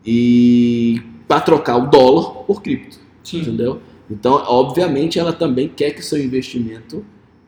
e 0.05 1.01
para 1.27 1.41
trocar 1.41 1.77
o 1.77 1.87
dólar 1.87 2.43
por 2.45 2.61
cripto. 2.61 2.99
Sim. 3.23 3.41
Entendeu? 3.41 3.81
Então, 4.09 4.33
obviamente, 4.47 5.17
ela 5.19 5.33
também 5.33 5.67
quer 5.67 5.91
que 5.91 6.01
seu 6.01 6.19
investimento 6.19 7.05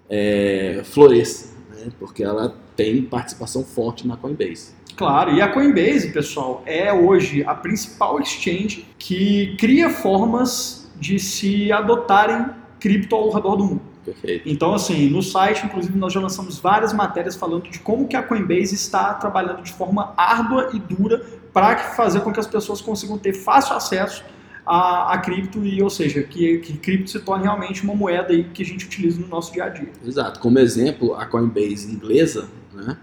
é, 0.10 0.82
floresça, 0.84 1.54
né? 1.70 1.92
porque 2.00 2.24
ela 2.24 2.56
tem 2.76 3.02
participação 3.04 3.64
forte 3.64 4.08
na 4.08 4.18
Coinbase. 4.18 4.74
Claro, 4.96 5.34
e 5.34 5.42
a 5.42 5.50
Coinbase, 5.50 6.12
pessoal, 6.12 6.64
é 6.66 6.94
hoje 6.94 7.44
a 7.46 7.54
principal 7.54 8.20
exchange 8.20 8.88
que 8.98 9.56
cria 9.58 9.90
formas 9.90 10.90
de 10.98 11.20
se 11.20 11.72
adotarem 11.72 12.48
cripto 12.80 13.16
ao 13.16 13.30
redor 13.30 13.58
do 13.58 13.64
mundo. 13.66 13.82
Perfeito. 14.06 14.48
Então, 14.48 14.74
assim, 14.74 15.10
no 15.10 15.22
site, 15.22 15.66
inclusive, 15.66 15.98
nós 15.98 16.14
já 16.14 16.20
lançamos 16.20 16.60
várias 16.60 16.94
matérias 16.94 17.36
falando 17.36 17.64
de 17.64 17.80
como 17.80 18.08
que 18.08 18.16
a 18.16 18.22
Coinbase 18.22 18.76
está 18.76 19.16
trabalhando 19.16 19.64
de 19.64 19.74
forma 19.74 20.14
árdua 20.16 20.70
e 20.74 20.80
dura 20.80 21.26
para 21.52 21.78
fazer 21.78 22.22
com 22.22 22.32
que 22.32 22.40
as 22.40 22.48
pessoas 22.48 22.82
consigam 22.82 23.18
ter 23.18 23.34
fácil 23.34 23.76
acesso 23.76 24.24
a, 24.66 25.14
a 25.14 25.18
cripto 25.20 25.64
e, 25.64 25.82
ou 25.82 25.90
seja, 25.90 26.24
que, 26.24 26.58
que 26.60 26.78
cripto 26.78 27.10
se 27.10 27.20
torne 27.20 27.44
realmente 27.44 27.84
uma 27.84 27.94
moeda 27.94 28.34
aí 28.34 28.44
que 28.46 28.64
a 28.64 28.66
gente 28.66 28.86
utiliza 28.86 29.20
no 29.20 29.28
nosso 29.28 29.54
dia 29.54 29.66
a 29.66 29.70
dia. 29.70 29.92
Exato. 30.06 30.40
Como 30.40 30.58
exemplo, 30.58 31.14
a 31.14 31.26
Coinbase 31.26 31.92
inglesa, 31.92 32.50
né? 32.74 32.98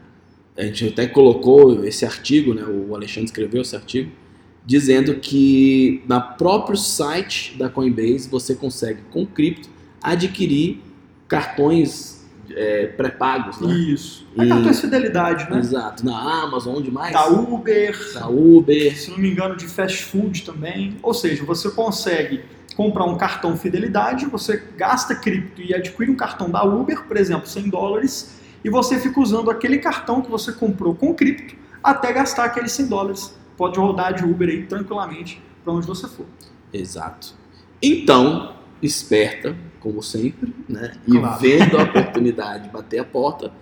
A 0.57 0.62
gente 0.64 0.88
até 0.88 1.07
colocou 1.07 1.85
esse 1.85 2.04
artigo, 2.04 2.52
né? 2.52 2.64
O 2.64 2.95
Alexandre 2.95 3.25
escreveu 3.25 3.62
esse 3.62 3.76
artigo 3.76 4.11
dizendo 4.64 5.16
que 5.16 6.02
na 6.07 6.21
próprio 6.21 6.76
site 6.76 7.57
da 7.57 7.69
Coinbase 7.69 8.28
você 8.28 8.54
consegue 8.54 9.00
com 9.11 9.26
cripto 9.26 9.69
adquirir 10.00 10.81
cartões 11.26 12.22
é, 12.56 12.87
pré-pagos, 12.87 13.61
né? 13.61 13.73
Isso. 13.75 14.26
E, 14.37 14.49
cartões 14.49 14.76
de 14.76 14.82
fidelidade, 14.82 15.50
né? 15.50 15.59
Exato. 15.59 16.04
Na 16.04 16.42
Amazon, 16.42 16.76
onde 16.76 16.90
mais? 16.90 17.12
Da 17.12 17.26
Uber. 17.26 18.14
Da 18.14 18.28
Uber. 18.28 18.99
Se 18.99 19.11
não 19.11 19.18
me 19.18 19.30
engano, 19.30 19.56
de 19.56 19.66
fast 19.66 20.02
food 20.04 20.42
também. 20.42 20.97
Ou 21.02 21.14
seja, 21.14 21.44
você 21.44 21.71
consegue 21.71 22.42
comprar 22.76 23.04
um 23.04 23.16
cartão 23.16 23.56
fidelidade, 23.56 24.26
você 24.26 24.62
gasta 24.76 25.14
cripto 25.14 25.61
e 25.61 25.75
adquire 25.75 26.11
um 26.11 26.16
cartão 26.16 26.50
da 26.50 26.62
Uber, 26.64 27.04
por 27.04 27.16
exemplo, 27.16 27.47
100 27.47 27.68
dólares, 27.68 28.40
e 28.64 28.71
você 28.71 28.99
fica 28.99 29.21
usando 29.21 29.50
aquele 29.50 29.78
cartão 29.78 30.23
que 30.23 30.30
você 30.30 30.52
comprou 30.52 30.94
com 30.94 31.14
cripto 31.14 31.54
até 31.82 32.12
gastar 32.12 32.44
aqueles 32.44 32.73
100 32.73 32.87
dólares 32.87 33.37
pode 33.56 33.78
rodar 33.78 34.14
de 34.14 34.25
Uber 34.25 34.49
aí 34.49 34.64
tranquilamente 34.64 35.42
para 35.64 35.73
onde 35.73 35.87
você 35.87 36.06
for. 36.09 36.26
Exato. 36.73 37.35
Então, 37.82 38.56
esperta, 38.80 39.56
como 39.83 40.03
sempre, 40.03 40.55
né? 40.69 40.93
E 41.07 41.12
claro. 41.12 41.41
vendo 41.41 41.79
a 41.79 41.83
oportunidade 41.83 42.69
bater 42.73 43.01
a 43.01 43.05
porta, 43.05 43.53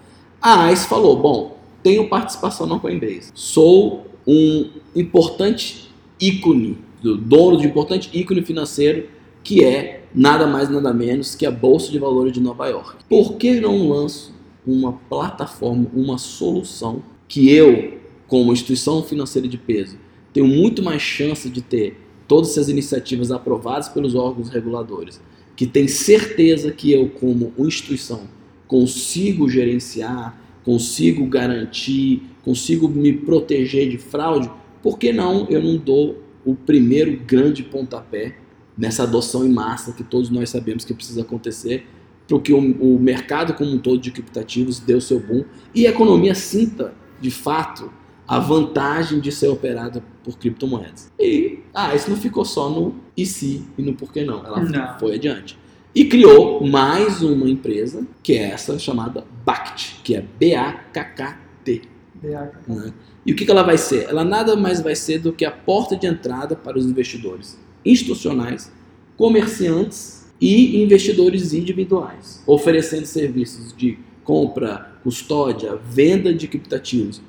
a 0.41 0.71
ICE 0.73 0.87
falou: 0.87 1.17
bom, 1.17 1.59
tenho 1.83 2.09
participação 2.09 2.67
na 2.67 2.79
Coinbase, 2.79 3.31
sou 3.35 4.07
um 4.27 4.71
importante 4.95 5.91
ícone, 6.21 6.79
dono 7.03 7.57
de 7.57 7.67
importante 7.67 8.11
ícone 8.13 8.43
financeiro 8.43 9.09
que 9.43 9.65
é 9.65 10.05
nada 10.15 10.47
mais 10.47 10.69
nada 10.69 10.93
menos 10.93 11.35
que 11.35 11.47
a 11.47 11.51
Bolsa 11.51 11.91
de 11.91 11.99
Valores 11.99 12.33
de 12.33 12.41
Nova 12.41 12.67
York. 12.69 13.05
Por 13.09 13.37
que 13.37 13.61
não 13.61 13.89
lanço 13.89 14.35
uma 14.67 14.93
plataforma, 14.93 15.87
uma 15.95 16.19
solução 16.19 17.03
que 17.27 17.51
eu 17.51 17.99
como 18.29 18.53
instituição 18.53 19.03
financeira 19.03 19.49
de 19.49 19.59
peso, 19.59 19.97
tenho 20.33 20.47
muito 20.47 20.83
mais 20.83 21.03
chance 21.03 21.49
de 21.51 21.61
ter 21.61 21.99
todas 22.29 22.51
essas 22.51 22.69
iniciativas 22.69 23.33
aprovadas 23.33 23.89
pelos 23.89 24.15
órgãos 24.15 24.49
reguladores, 24.49 25.21
que 25.61 25.67
tem 25.67 25.87
certeza 25.87 26.73
que 26.73 26.91
eu, 26.91 27.07
como 27.07 27.53
instituição, 27.59 28.23
consigo 28.67 29.47
gerenciar, 29.47 30.41
consigo 30.65 31.27
garantir, 31.27 32.23
consigo 32.43 32.89
me 32.89 33.13
proteger 33.13 33.91
de 33.91 33.99
fraude, 33.99 34.51
por 34.83 34.99
que 34.99 35.13
não 35.13 35.47
eu 35.51 35.63
não 35.63 35.77
dou 35.77 36.25
o 36.47 36.55
primeiro 36.55 37.15
grande 37.27 37.63
pontapé 37.63 38.37
nessa 38.75 39.03
adoção 39.03 39.45
em 39.45 39.51
massa 39.51 39.93
que 39.93 40.03
todos 40.03 40.31
nós 40.31 40.49
sabemos 40.49 40.83
que 40.83 40.95
precisa 40.95 41.21
acontecer, 41.21 41.85
porque 42.27 42.55
o, 42.55 42.57
o 42.57 42.99
mercado 42.99 43.53
como 43.53 43.71
um 43.71 43.79
todo 43.79 44.01
de 44.01 44.11
criptativos 44.11 44.81
deu 44.81 44.99
seu 44.99 45.21
boom 45.21 45.45
e 45.75 45.87
a 45.87 45.91
economia 45.91 46.35
sinta, 46.35 46.95
de 47.21 47.31
fato, 47.31 47.93
a 48.31 48.39
vantagem 48.39 49.19
de 49.19 49.33
ser 49.33 49.49
operada 49.49 50.05
por 50.23 50.39
criptomoedas. 50.39 51.11
E 51.19 51.59
ah, 51.75 51.97
isso 51.97 52.09
não 52.09 52.17
ficou 52.17 52.45
só 52.45 52.71
no 52.71 52.95
e 53.17 53.27
se 53.27 53.67
e 53.77 53.83
no 53.83 53.93
porquê 53.93 54.23
não. 54.23 54.47
Ela 54.47 54.61
não. 54.61 54.99
foi 55.01 55.17
adiante. 55.17 55.59
E 55.93 56.05
criou 56.05 56.65
mais 56.65 57.23
uma 57.23 57.51
empresa, 57.51 58.07
que 58.23 58.35
é 58.35 58.53
essa 58.53 58.79
chamada 58.79 59.25
BACT, 59.45 60.03
que 60.05 60.15
é 60.15 60.25
B-A-K-K-T. 60.39 61.83
Né? 62.23 62.93
E 63.27 63.33
o 63.33 63.35
que, 63.35 63.45
que 63.45 63.51
ela 63.51 63.65
vai 63.65 63.77
ser? 63.77 64.09
Ela 64.09 64.23
nada 64.23 64.55
mais 64.55 64.81
vai 64.81 64.95
ser 64.95 65.19
do 65.19 65.33
que 65.33 65.45
a 65.45 65.51
porta 65.51 65.97
de 65.97 66.07
entrada 66.07 66.55
para 66.55 66.79
os 66.79 66.87
investidores 66.87 67.59
institucionais, 67.85 68.73
comerciantes 69.17 70.31
e 70.41 70.81
investidores 70.81 71.53
individuais, 71.53 72.45
oferecendo 72.47 73.07
serviços 73.07 73.77
de 73.77 73.99
compra, 74.23 74.93
custódia, 75.03 75.75
venda 75.75 76.33
de 76.33 76.47
criptativos 76.47 77.21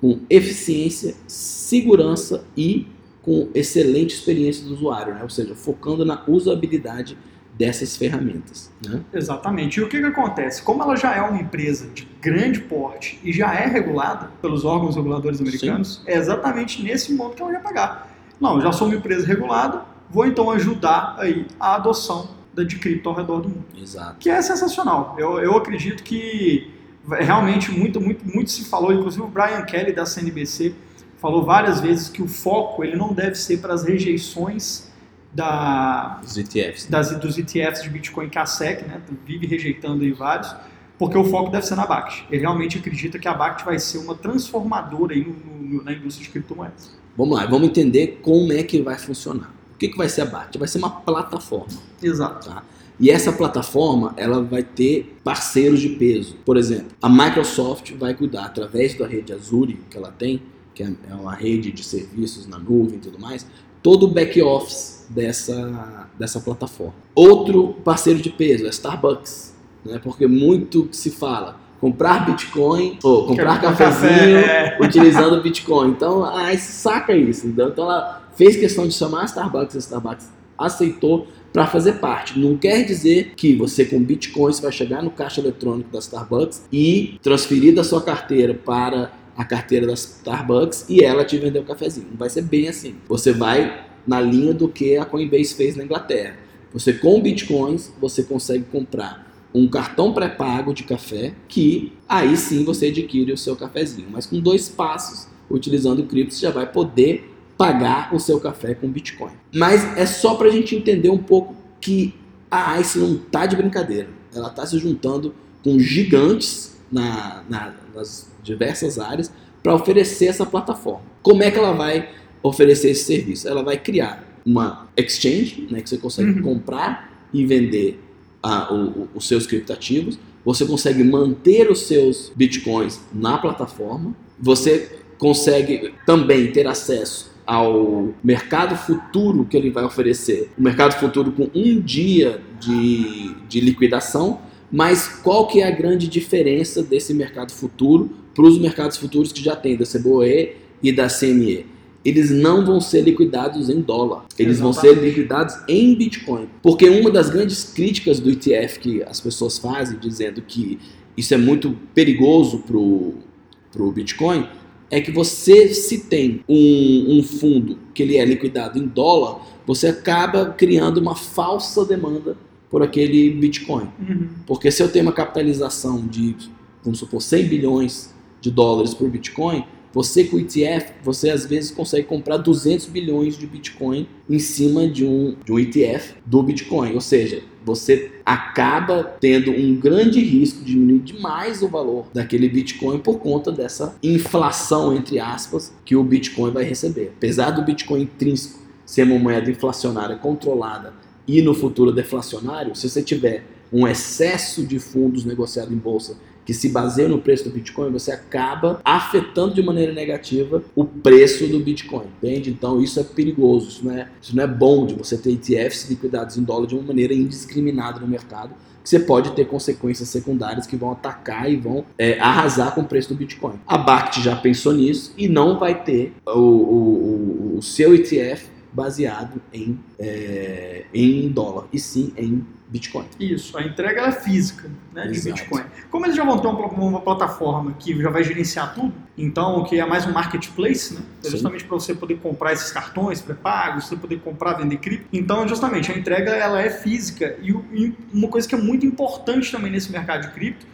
com 0.00 0.20
eficiência, 0.30 1.14
segurança 1.26 2.44
e 2.56 2.86
com 3.22 3.48
excelente 3.54 4.14
experiência 4.14 4.64
do 4.66 4.72
usuário, 4.72 5.14
né? 5.14 5.22
ou 5.22 5.28
seja, 5.28 5.54
focando 5.54 6.04
na 6.04 6.24
usabilidade 6.26 7.16
dessas 7.56 7.94
ferramentas. 7.94 8.72
Né? 8.86 9.02
Exatamente. 9.12 9.78
E 9.78 9.82
o 9.82 9.88
que, 9.88 9.98
que 9.98 10.06
acontece? 10.06 10.62
Como 10.62 10.82
ela 10.82 10.96
já 10.96 11.14
é 11.14 11.20
uma 11.20 11.38
empresa 11.38 11.88
de 11.88 12.08
grande 12.20 12.60
porte 12.60 13.20
e 13.22 13.32
já 13.32 13.54
é 13.54 13.66
regulada 13.66 14.30
pelos 14.40 14.64
órgãos 14.64 14.96
reguladores 14.96 15.40
americanos, 15.40 15.96
Sim. 15.96 16.10
é 16.10 16.16
exatamente 16.16 16.82
nesse 16.82 17.14
ponto 17.14 17.36
que 17.36 17.42
ela 17.42 17.52
vai 17.52 17.60
pagar. 17.60 18.16
Não, 18.40 18.58
já 18.62 18.72
sou 18.72 18.88
uma 18.88 18.96
empresa 18.96 19.26
regulada, 19.26 19.82
vou 20.08 20.26
então 20.26 20.50
ajudar 20.50 21.16
aí 21.18 21.46
a 21.60 21.74
adoção 21.74 22.30
da 22.54 22.64
de 22.64 22.78
cripto 22.78 23.10
ao 23.10 23.14
redor 23.14 23.42
do 23.42 23.50
mundo. 23.50 23.66
Exato. 23.78 24.16
Que 24.18 24.30
é 24.30 24.40
sensacional. 24.40 25.14
Eu, 25.18 25.38
eu 25.38 25.54
acredito 25.54 26.02
que 26.02 26.79
realmente 27.08 27.70
muito, 27.70 28.00
muito, 28.00 28.26
muito 28.26 28.50
se 28.50 28.64
falou, 28.64 28.92
inclusive 28.92 29.22
o 29.22 29.28
Brian 29.28 29.62
Kelly 29.62 29.92
da 29.92 30.04
CNBC 30.04 30.74
falou 31.18 31.44
várias 31.44 31.80
vezes 31.80 32.08
que 32.08 32.22
o 32.22 32.28
foco 32.28 32.82
ele 32.82 32.96
não 32.96 33.12
deve 33.12 33.34
ser 33.34 33.58
para 33.58 33.74
as 33.74 33.84
rejeições 33.84 34.90
da, 35.32 36.18
dos 36.22 36.36
ETFs, 36.36 36.84
né? 36.84 36.90
das, 36.90 37.18
dos 37.18 37.38
ETFs 37.38 37.82
de 37.82 37.90
Bitcoin 37.90 38.28
que 38.28 38.38
a 38.38 38.46
SEC 38.46 38.86
né, 38.86 39.00
vive 39.24 39.46
rejeitando 39.46 40.02
aí 40.02 40.12
vários, 40.12 40.54
porque 40.98 41.16
o 41.16 41.24
foco 41.24 41.50
deve 41.50 41.66
ser 41.66 41.76
na 41.76 41.86
BACT. 41.86 42.26
Ele 42.30 42.40
realmente 42.40 42.78
acredita 42.78 43.18
que 43.18 43.28
a 43.28 43.32
BACT 43.32 43.64
vai 43.64 43.78
ser 43.78 43.98
uma 43.98 44.14
transformadora 44.14 45.14
aí 45.14 45.24
no, 45.24 45.62
no, 45.62 45.84
na 45.84 45.92
indústria 45.92 46.26
de 46.26 46.30
criptomoedas. 46.30 46.98
Vamos 47.16 47.38
lá, 47.38 47.46
vamos 47.46 47.68
entender 47.68 48.20
como 48.22 48.52
é 48.52 48.62
que 48.62 48.82
vai 48.82 48.98
funcionar. 48.98 49.50
O 49.74 49.78
que, 49.78 49.88
que 49.88 49.96
vai 49.96 50.08
ser 50.08 50.22
a 50.22 50.26
BACT? 50.26 50.58
Vai 50.58 50.68
ser 50.68 50.78
uma 50.78 50.90
plataforma. 50.90 51.72
Exato. 52.02 52.48
Tá? 52.48 52.62
E 53.00 53.10
essa 53.10 53.32
plataforma 53.32 54.12
ela 54.16 54.42
vai 54.42 54.62
ter 54.62 55.16
parceiros 55.24 55.80
de 55.80 55.88
peso. 55.90 56.36
Por 56.44 56.58
exemplo, 56.58 56.88
a 57.00 57.08
Microsoft 57.08 57.92
vai 57.94 58.12
cuidar 58.14 58.44
através 58.44 58.96
da 58.96 59.06
rede 59.06 59.32
Azure 59.32 59.80
que 59.88 59.96
ela 59.96 60.12
tem, 60.12 60.42
que 60.74 60.82
é, 60.82 60.92
é 61.10 61.14
uma 61.14 61.34
rede 61.34 61.72
de 61.72 61.82
serviços 61.82 62.46
na 62.46 62.58
nuvem 62.58 62.96
e 62.96 63.00
tudo 63.00 63.18
mais, 63.18 63.46
todo 63.82 64.04
o 64.04 64.08
back-office 64.08 65.06
dessa, 65.08 66.08
dessa 66.18 66.40
plataforma. 66.40 66.94
Outro 67.14 67.74
parceiro 67.82 68.20
de 68.20 68.28
peso 68.28 68.66
é 68.66 68.68
Starbucks, 68.68 69.54
né? 69.82 69.98
porque 70.02 70.26
muito 70.26 70.88
se 70.92 71.10
fala 71.10 71.58
comprar 71.80 72.26
Bitcoin 72.26 72.98
ou 73.02 73.26
comprar 73.26 73.58
cafezinho 73.58 74.42
café, 74.42 74.78
utilizando 74.84 75.42
Bitcoin. 75.42 75.92
Então 75.92 76.22
a 76.22 76.52
ICE 76.52 76.72
saca 76.72 77.16
isso. 77.16 77.46
Então, 77.46 77.68
então 77.68 77.84
ela 77.84 78.28
fez 78.36 78.56
questão 78.56 78.86
de 78.86 78.92
chamar 78.92 79.22
a 79.22 79.24
Starbucks, 79.24 79.74
a 79.74 79.78
Starbucks 79.78 80.28
aceitou 80.60 81.26
para 81.52 81.66
fazer 81.66 81.94
parte. 81.94 82.38
Não 82.38 82.56
quer 82.56 82.84
dizer 82.84 83.32
que 83.34 83.56
você 83.56 83.84
com 83.84 84.00
Bitcoin 84.00 84.52
vai 84.60 84.70
chegar 84.70 85.02
no 85.02 85.10
caixa 85.10 85.40
eletrônico 85.40 85.90
da 85.90 85.98
Starbucks 85.98 86.66
e 86.72 87.18
transferir 87.22 87.74
da 87.74 87.82
sua 87.82 88.02
carteira 88.02 88.54
para 88.54 89.12
a 89.36 89.44
carteira 89.44 89.86
da 89.86 89.94
Starbucks 89.94 90.86
e 90.88 91.02
ela 91.02 91.24
te 91.24 91.38
vender 91.38 91.58
o 91.58 91.62
um 91.62 91.64
cafezinho. 91.64 92.08
Não 92.10 92.16
vai 92.16 92.30
ser 92.30 92.42
bem 92.42 92.68
assim. 92.68 92.94
Você 93.08 93.32
vai 93.32 93.86
na 94.06 94.20
linha 94.20 94.54
do 94.54 94.68
que 94.68 94.96
a 94.96 95.04
Coinbase 95.04 95.54
fez 95.54 95.76
na 95.76 95.84
Inglaterra. 95.84 96.36
Você 96.72 96.92
com 96.92 97.20
bitcoins 97.20 97.92
você 98.00 98.22
consegue 98.22 98.64
comprar 98.64 99.28
um 99.52 99.66
cartão 99.66 100.12
pré-pago 100.12 100.72
de 100.72 100.84
café 100.84 101.34
que 101.48 101.92
aí 102.08 102.36
sim 102.36 102.64
você 102.64 102.86
adquire 102.86 103.32
o 103.32 103.36
seu 103.36 103.56
cafezinho. 103.56 104.06
Mas 104.10 104.26
com 104.26 104.38
dois 104.38 104.68
passos, 104.68 105.26
utilizando 105.50 106.00
o 106.00 106.06
cripto, 106.06 106.36
já 106.36 106.50
vai 106.50 106.70
poder 106.70 107.28
pagar 107.60 108.14
o 108.14 108.18
seu 108.18 108.40
café 108.40 108.74
com 108.74 108.88
Bitcoin. 108.88 109.32
Mas 109.54 109.84
é 109.94 110.06
só 110.06 110.34
para 110.34 110.48
a 110.48 110.50
gente 110.50 110.74
entender 110.74 111.10
um 111.10 111.18
pouco 111.18 111.54
que 111.78 112.14
a 112.50 112.80
ICE 112.80 112.98
não 112.98 113.16
está 113.16 113.44
de 113.44 113.54
brincadeira. 113.54 114.08
Ela 114.34 114.48
está 114.48 114.64
se 114.64 114.78
juntando 114.78 115.34
com 115.62 115.78
gigantes 115.78 116.78
na, 116.90 117.44
na, 117.50 117.74
nas 117.94 118.30
diversas 118.42 118.98
áreas 118.98 119.30
para 119.62 119.74
oferecer 119.74 120.28
essa 120.28 120.46
plataforma. 120.46 121.02
Como 121.22 121.42
é 121.42 121.50
que 121.50 121.58
ela 121.58 121.72
vai 121.72 122.08
oferecer 122.42 122.92
esse 122.92 123.04
serviço? 123.04 123.46
Ela 123.46 123.62
vai 123.62 123.76
criar 123.76 124.26
uma 124.46 124.88
exchange, 124.96 125.68
né, 125.70 125.82
que 125.82 125.90
você 125.90 125.98
consegue 125.98 126.30
uhum. 126.30 126.42
comprar 126.42 127.28
e 127.30 127.44
vender 127.44 128.02
a, 128.42 128.72
o, 128.72 129.06
os 129.14 129.28
seus 129.28 129.46
criptativos. 129.46 130.18
Você 130.46 130.64
consegue 130.64 131.04
manter 131.04 131.70
os 131.70 131.80
seus 131.80 132.32
bitcoins 132.34 133.02
na 133.12 133.36
plataforma. 133.36 134.16
Você 134.38 134.98
consegue 135.18 135.92
também 136.06 136.50
ter 136.50 136.66
acesso 136.66 137.29
ao 137.50 138.14
mercado 138.22 138.76
futuro 138.76 139.44
que 139.44 139.56
ele 139.56 139.70
vai 139.70 139.82
oferecer. 139.82 140.52
O 140.56 140.62
mercado 140.62 140.92
futuro 140.92 141.32
com 141.32 141.50
um 141.52 141.80
dia 141.80 142.40
de, 142.60 143.34
de 143.48 143.60
liquidação. 143.60 144.38
Mas 144.70 145.08
qual 145.08 145.48
que 145.48 145.60
é 145.60 145.66
a 145.66 145.70
grande 145.72 146.06
diferença 146.06 146.80
desse 146.80 147.12
mercado 147.12 147.50
futuro 147.50 148.08
para 148.36 148.44
os 148.44 148.56
mercados 148.56 148.98
futuros 148.98 149.32
que 149.32 149.42
já 149.42 149.56
tem 149.56 149.76
da 149.76 149.84
CBOE 149.84 150.52
e 150.80 150.92
da 150.92 151.08
CME. 151.08 151.66
Eles 152.04 152.30
não 152.30 152.64
vão 152.64 152.80
ser 152.80 153.00
liquidados 153.00 153.68
em 153.68 153.80
dólar, 153.80 154.26
eles 154.38 154.58
Exatamente. 154.58 154.60
vão 154.60 154.72
ser 154.72 155.04
liquidados 155.04 155.56
em 155.66 155.94
Bitcoin. 155.96 156.48
Porque 156.62 156.88
uma 156.88 157.10
das 157.10 157.30
grandes 157.30 157.64
críticas 157.64 158.20
do 158.20 158.30
ETF 158.30 158.78
que 158.78 159.02
as 159.02 159.20
pessoas 159.20 159.58
fazem, 159.58 159.98
dizendo 159.98 160.40
que 160.40 160.78
isso 161.16 161.34
é 161.34 161.36
muito 161.36 161.76
perigoso 161.92 162.60
para 162.60 163.82
o 163.82 163.92
Bitcoin, 163.92 164.46
é 164.90 165.00
que 165.00 165.10
você, 165.10 165.72
se 165.72 166.04
tem 166.04 166.44
um, 166.48 167.18
um 167.18 167.22
fundo 167.22 167.78
que 167.94 168.02
ele 168.02 168.16
é 168.16 168.24
liquidado 168.24 168.78
em 168.78 168.86
dólar, 168.86 169.40
você 169.66 169.86
acaba 169.86 170.46
criando 170.46 170.98
uma 170.98 171.14
falsa 171.14 171.84
demanda 171.84 172.36
por 172.68 172.82
aquele 172.82 173.30
Bitcoin. 173.30 173.88
Uhum. 174.00 174.28
Porque 174.46 174.70
se 174.70 174.82
eu 174.82 174.90
tenho 174.90 175.04
uma 175.04 175.12
capitalização 175.12 176.06
de, 176.06 176.34
vamos 176.82 176.98
supor, 176.98 177.22
100 177.22 177.46
bilhões 177.46 178.14
de 178.40 178.50
dólares 178.50 178.92
por 178.92 179.08
Bitcoin, 179.08 179.64
você 179.92 180.24
com 180.24 180.36
o 180.36 180.40
ETF, 180.40 180.92
você 181.02 181.30
às 181.30 181.44
vezes 181.44 181.70
consegue 181.70 182.06
comprar 182.06 182.36
200 182.36 182.86
bilhões 182.86 183.36
de 183.36 183.46
Bitcoin 183.46 184.06
em 184.28 184.38
cima 184.38 184.88
de 184.88 185.04
um, 185.04 185.36
de 185.44 185.52
um 185.52 185.58
ETF 185.58 186.14
do 186.24 186.42
Bitcoin. 186.42 186.94
Ou 186.94 187.00
seja, 187.00 187.42
você 187.64 188.12
acaba 188.24 189.04
tendo 189.20 189.50
um 189.50 189.74
grande 189.74 190.20
risco 190.20 190.60
de 190.60 190.72
diminuir 190.72 191.00
demais 191.00 191.62
o 191.62 191.68
valor 191.68 192.06
daquele 192.12 192.48
Bitcoin 192.48 192.98
por 192.98 193.18
conta 193.18 193.52
dessa 193.52 193.96
inflação, 194.02 194.94
entre 194.94 195.18
aspas, 195.18 195.72
que 195.84 195.96
o 195.96 196.02
Bitcoin 196.02 196.50
vai 196.50 196.64
receber. 196.64 197.12
Apesar 197.16 197.50
do 197.50 197.62
Bitcoin 197.62 198.02
intrínseco 198.02 198.60
ser 198.84 199.04
uma 199.04 199.18
moeda 199.18 199.50
inflacionária 199.50 200.16
controlada 200.16 200.94
e 201.26 201.42
no 201.42 201.54
futuro 201.54 201.92
deflacionário, 201.92 202.74
se 202.74 202.88
você 202.88 203.02
tiver 203.02 203.44
um 203.72 203.86
excesso 203.86 204.64
de 204.66 204.78
fundos 204.78 205.24
negociados 205.24 205.72
em 205.72 205.76
bolsa 205.76 206.16
que 206.50 206.54
se 206.54 206.68
baseia 206.68 207.08
no 207.08 207.20
preço 207.20 207.44
do 207.44 207.50
Bitcoin, 207.50 207.92
você 207.92 208.10
acaba 208.10 208.80
afetando 208.84 209.54
de 209.54 209.62
maneira 209.62 209.92
negativa 209.92 210.64
o 210.74 210.84
preço 210.84 211.46
do 211.46 211.60
Bitcoin, 211.60 212.06
entende? 212.20 212.50
Então 212.50 212.82
isso 212.82 212.98
é 212.98 213.04
perigoso, 213.04 213.68
isso 213.68 213.86
não 213.86 213.92
é, 213.92 214.08
isso 214.20 214.34
não 214.34 214.42
é 214.42 214.48
bom 214.48 214.84
de 214.84 214.94
você 214.94 215.16
ter 215.16 215.30
ETFs 215.30 215.88
liquidados 215.88 216.36
em 216.36 216.42
dólar 216.42 216.66
de 216.66 216.74
uma 216.74 216.82
maneira 216.82 217.14
indiscriminada 217.14 218.00
no 218.00 218.08
mercado, 218.08 218.50
que 218.82 218.90
você 218.90 218.98
pode 218.98 219.30
ter 219.30 219.44
consequências 219.46 220.08
secundárias 220.08 220.66
que 220.66 220.74
vão 220.74 220.90
atacar 220.90 221.48
e 221.48 221.54
vão 221.54 221.84
é, 221.96 222.18
arrasar 222.18 222.74
com 222.74 222.80
o 222.80 222.84
preço 222.84 223.10
do 223.10 223.14
Bitcoin. 223.14 223.54
A 223.64 223.78
BACT 223.78 224.20
já 224.20 224.34
pensou 224.34 224.72
nisso 224.72 225.14
e 225.16 225.28
não 225.28 225.56
vai 225.56 225.84
ter 225.84 226.14
o, 226.26 226.40
o, 226.40 227.56
o 227.58 227.62
seu 227.62 227.94
ETF 227.94 228.48
baseado 228.72 229.40
em, 229.52 229.78
é, 229.98 230.84
em 230.94 231.28
dólar, 231.28 231.66
e 231.72 231.78
sim 231.78 232.12
em 232.16 232.44
Bitcoin. 232.70 233.04
Isso, 233.18 233.58
a 233.58 233.62
entrega 233.62 234.02
é 234.02 234.12
física 234.12 234.70
né, 234.92 235.08
de 235.08 235.20
Bitcoin. 235.20 235.64
Como 235.90 236.06
eles 236.06 236.14
já 236.14 236.24
vão 236.24 236.38
ter 236.38 236.46
uma, 236.46 236.66
uma, 236.68 237.00
plataforma 237.00 237.72
que 237.72 238.00
já 238.00 238.10
vai 238.10 238.22
gerenciar 238.22 238.74
tudo, 238.74 238.94
então 239.18 239.64
que 239.64 239.80
é 239.80 239.84
mais 239.84 240.06
um 240.06 240.12
marketplace, 240.12 240.94
né? 240.94 241.00
É 241.24 241.30
justamente 241.30 241.64
para 241.64 241.74
você 241.74 241.94
poder 241.94 242.18
comprar 242.18 242.52
esses 242.52 242.70
cartões 242.70 243.20
pré-pagos, 243.20 243.86
você 243.86 243.96
poder 243.96 244.20
comprar, 244.20 244.52
vender 244.54 244.76
cripto. 244.76 245.08
Então, 245.12 245.48
justamente, 245.48 245.90
a 245.90 245.98
entrega 245.98 246.30
ela 246.30 246.62
é 246.62 246.70
física 246.70 247.36
e, 247.42 247.50
e 247.50 247.94
uma 248.14 248.28
coisa 248.28 248.48
que 248.48 248.54
é 248.54 248.58
muito 248.58 248.86
importante 248.86 249.50
também 249.50 249.72
nesse 249.72 249.90
mercado 249.90 250.28
de 250.28 250.30
cripto, 250.30 250.64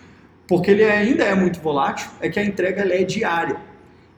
porque 0.47 0.71
ele 0.71 0.85
ainda 0.85 1.25
é 1.25 1.35
muito 1.35 1.61
volátil, 1.61 2.11
é 2.21 2.29
que 2.29 2.39
a 2.39 2.45
entrega 2.45 2.83
é 2.83 3.05
diária. 3.05 3.57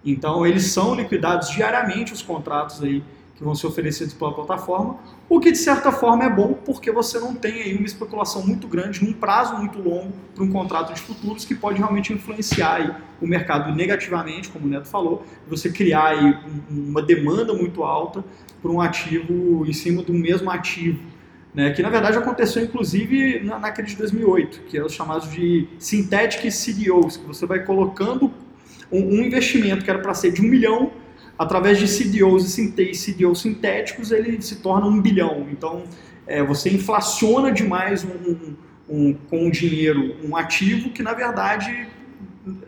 Então, 0.05 0.45
eles 0.45 0.65
são 0.65 0.97
liquidados 0.97 1.51
diariamente 1.51 2.13
os 2.13 2.23
contratos 2.23 2.83
aí 2.83 3.05
que 3.39 3.45
vão 3.45 3.55
ser 3.55 3.69
oferecidos 3.69 4.13
pela 4.13 4.35
plataforma, 4.35 4.99
o 5.29 5.39
que 5.39 5.53
de 5.53 5.59
certa 5.59 5.93
forma 5.93 6.25
é 6.25 6.29
bom 6.29 6.55
porque 6.55 6.91
você 6.91 7.21
não 7.21 7.37
tem 7.37 7.63
aí 7.63 7.77
uma 7.77 7.87
especulação 7.87 8.45
muito 8.45 8.67
grande 8.67 9.05
num 9.05 9.13
prazo 9.13 9.57
muito 9.57 9.79
longo 9.79 10.13
para 10.35 10.43
um 10.43 10.51
contrato 10.51 10.93
de 10.93 11.01
futuros 11.01 11.45
que 11.45 11.55
pode 11.55 11.79
realmente 11.79 12.13
influenciar 12.13 13.01
o 13.21 13.27
mercado 13.29 13.73
negativamente, 13.73 14.49
como 14.49 14.67
o 14.67 14.69
Neto 14.69 14.89
falou, 14.89 15.25
você 15.49 15.71
criar 15.71 16.17
uma 16.69 17.01
demanda 17.01 17.55
muito 17.55 17.85
alta 17.85 18.25
por 18.61 18.73
um 18.73 18.81
ativo 18.81 19.65
em 19.65 19.73
cima 19.73 20.03
do 20.03 20.13
mesmo 20.13 20.51
ativo. 20.51 21.01
Né, 21.55 21.71
que 21.71 21.81
na 21.81 21.89
verdade 21.89 22.19
aconteceu 22.19 22.63
inclusive 22.63 23.41
na, 23.41 23.71
de 23.71 23.97
2008, 23.97 24.63
que 24.69 24.77
eram 24.77 24.87
os 24.87 24.93
chamados 24.93 25.31
de 25.31 25.67
synthetic 25.79 26.43
CDOs, 26.51 27.17
que 27.17 27.27
você 27.27 27.47
vai 27.47 27.65
colocando 27.65 28.31
um, 28.93 28.99
um 28.99 29.23
investimento 29.23 29.83
que 29.83 29.91
era 29.91 29.99
para 29.99 30.13
ser 30.13 30.31
de 30.31 30.43
um 30.43 30.45
milhão 30.45 30.93
através 31.39 31.79
de 31.79 31.87
CDOs 31.87 32.59
e 32.59 32.93
CDOs 32.93 33.41
sintéticos, 33.41 34.11
ele 34.11 34.43
se 34.43 34.57
torna 34.57 34.87
um 34.87 35.01
bilhão. 35.01 35.47
Então, 35.51 35.85
é, 36.27 36.43
você 36.43 36.69
inflaciona 36.71 37.53
demais 37.53 38.05
um, 38.05 38.09
um, 38.09 38.57
um, 38.89 39.15
com 39.31 39.47
o 39.47 39.51
dinheiro 39.51 40.17
um 40.25 40.37
ativo 40.37 40.91
que, 40.91 41.03
na 41.03 41.15
verdade, 41.15 41.89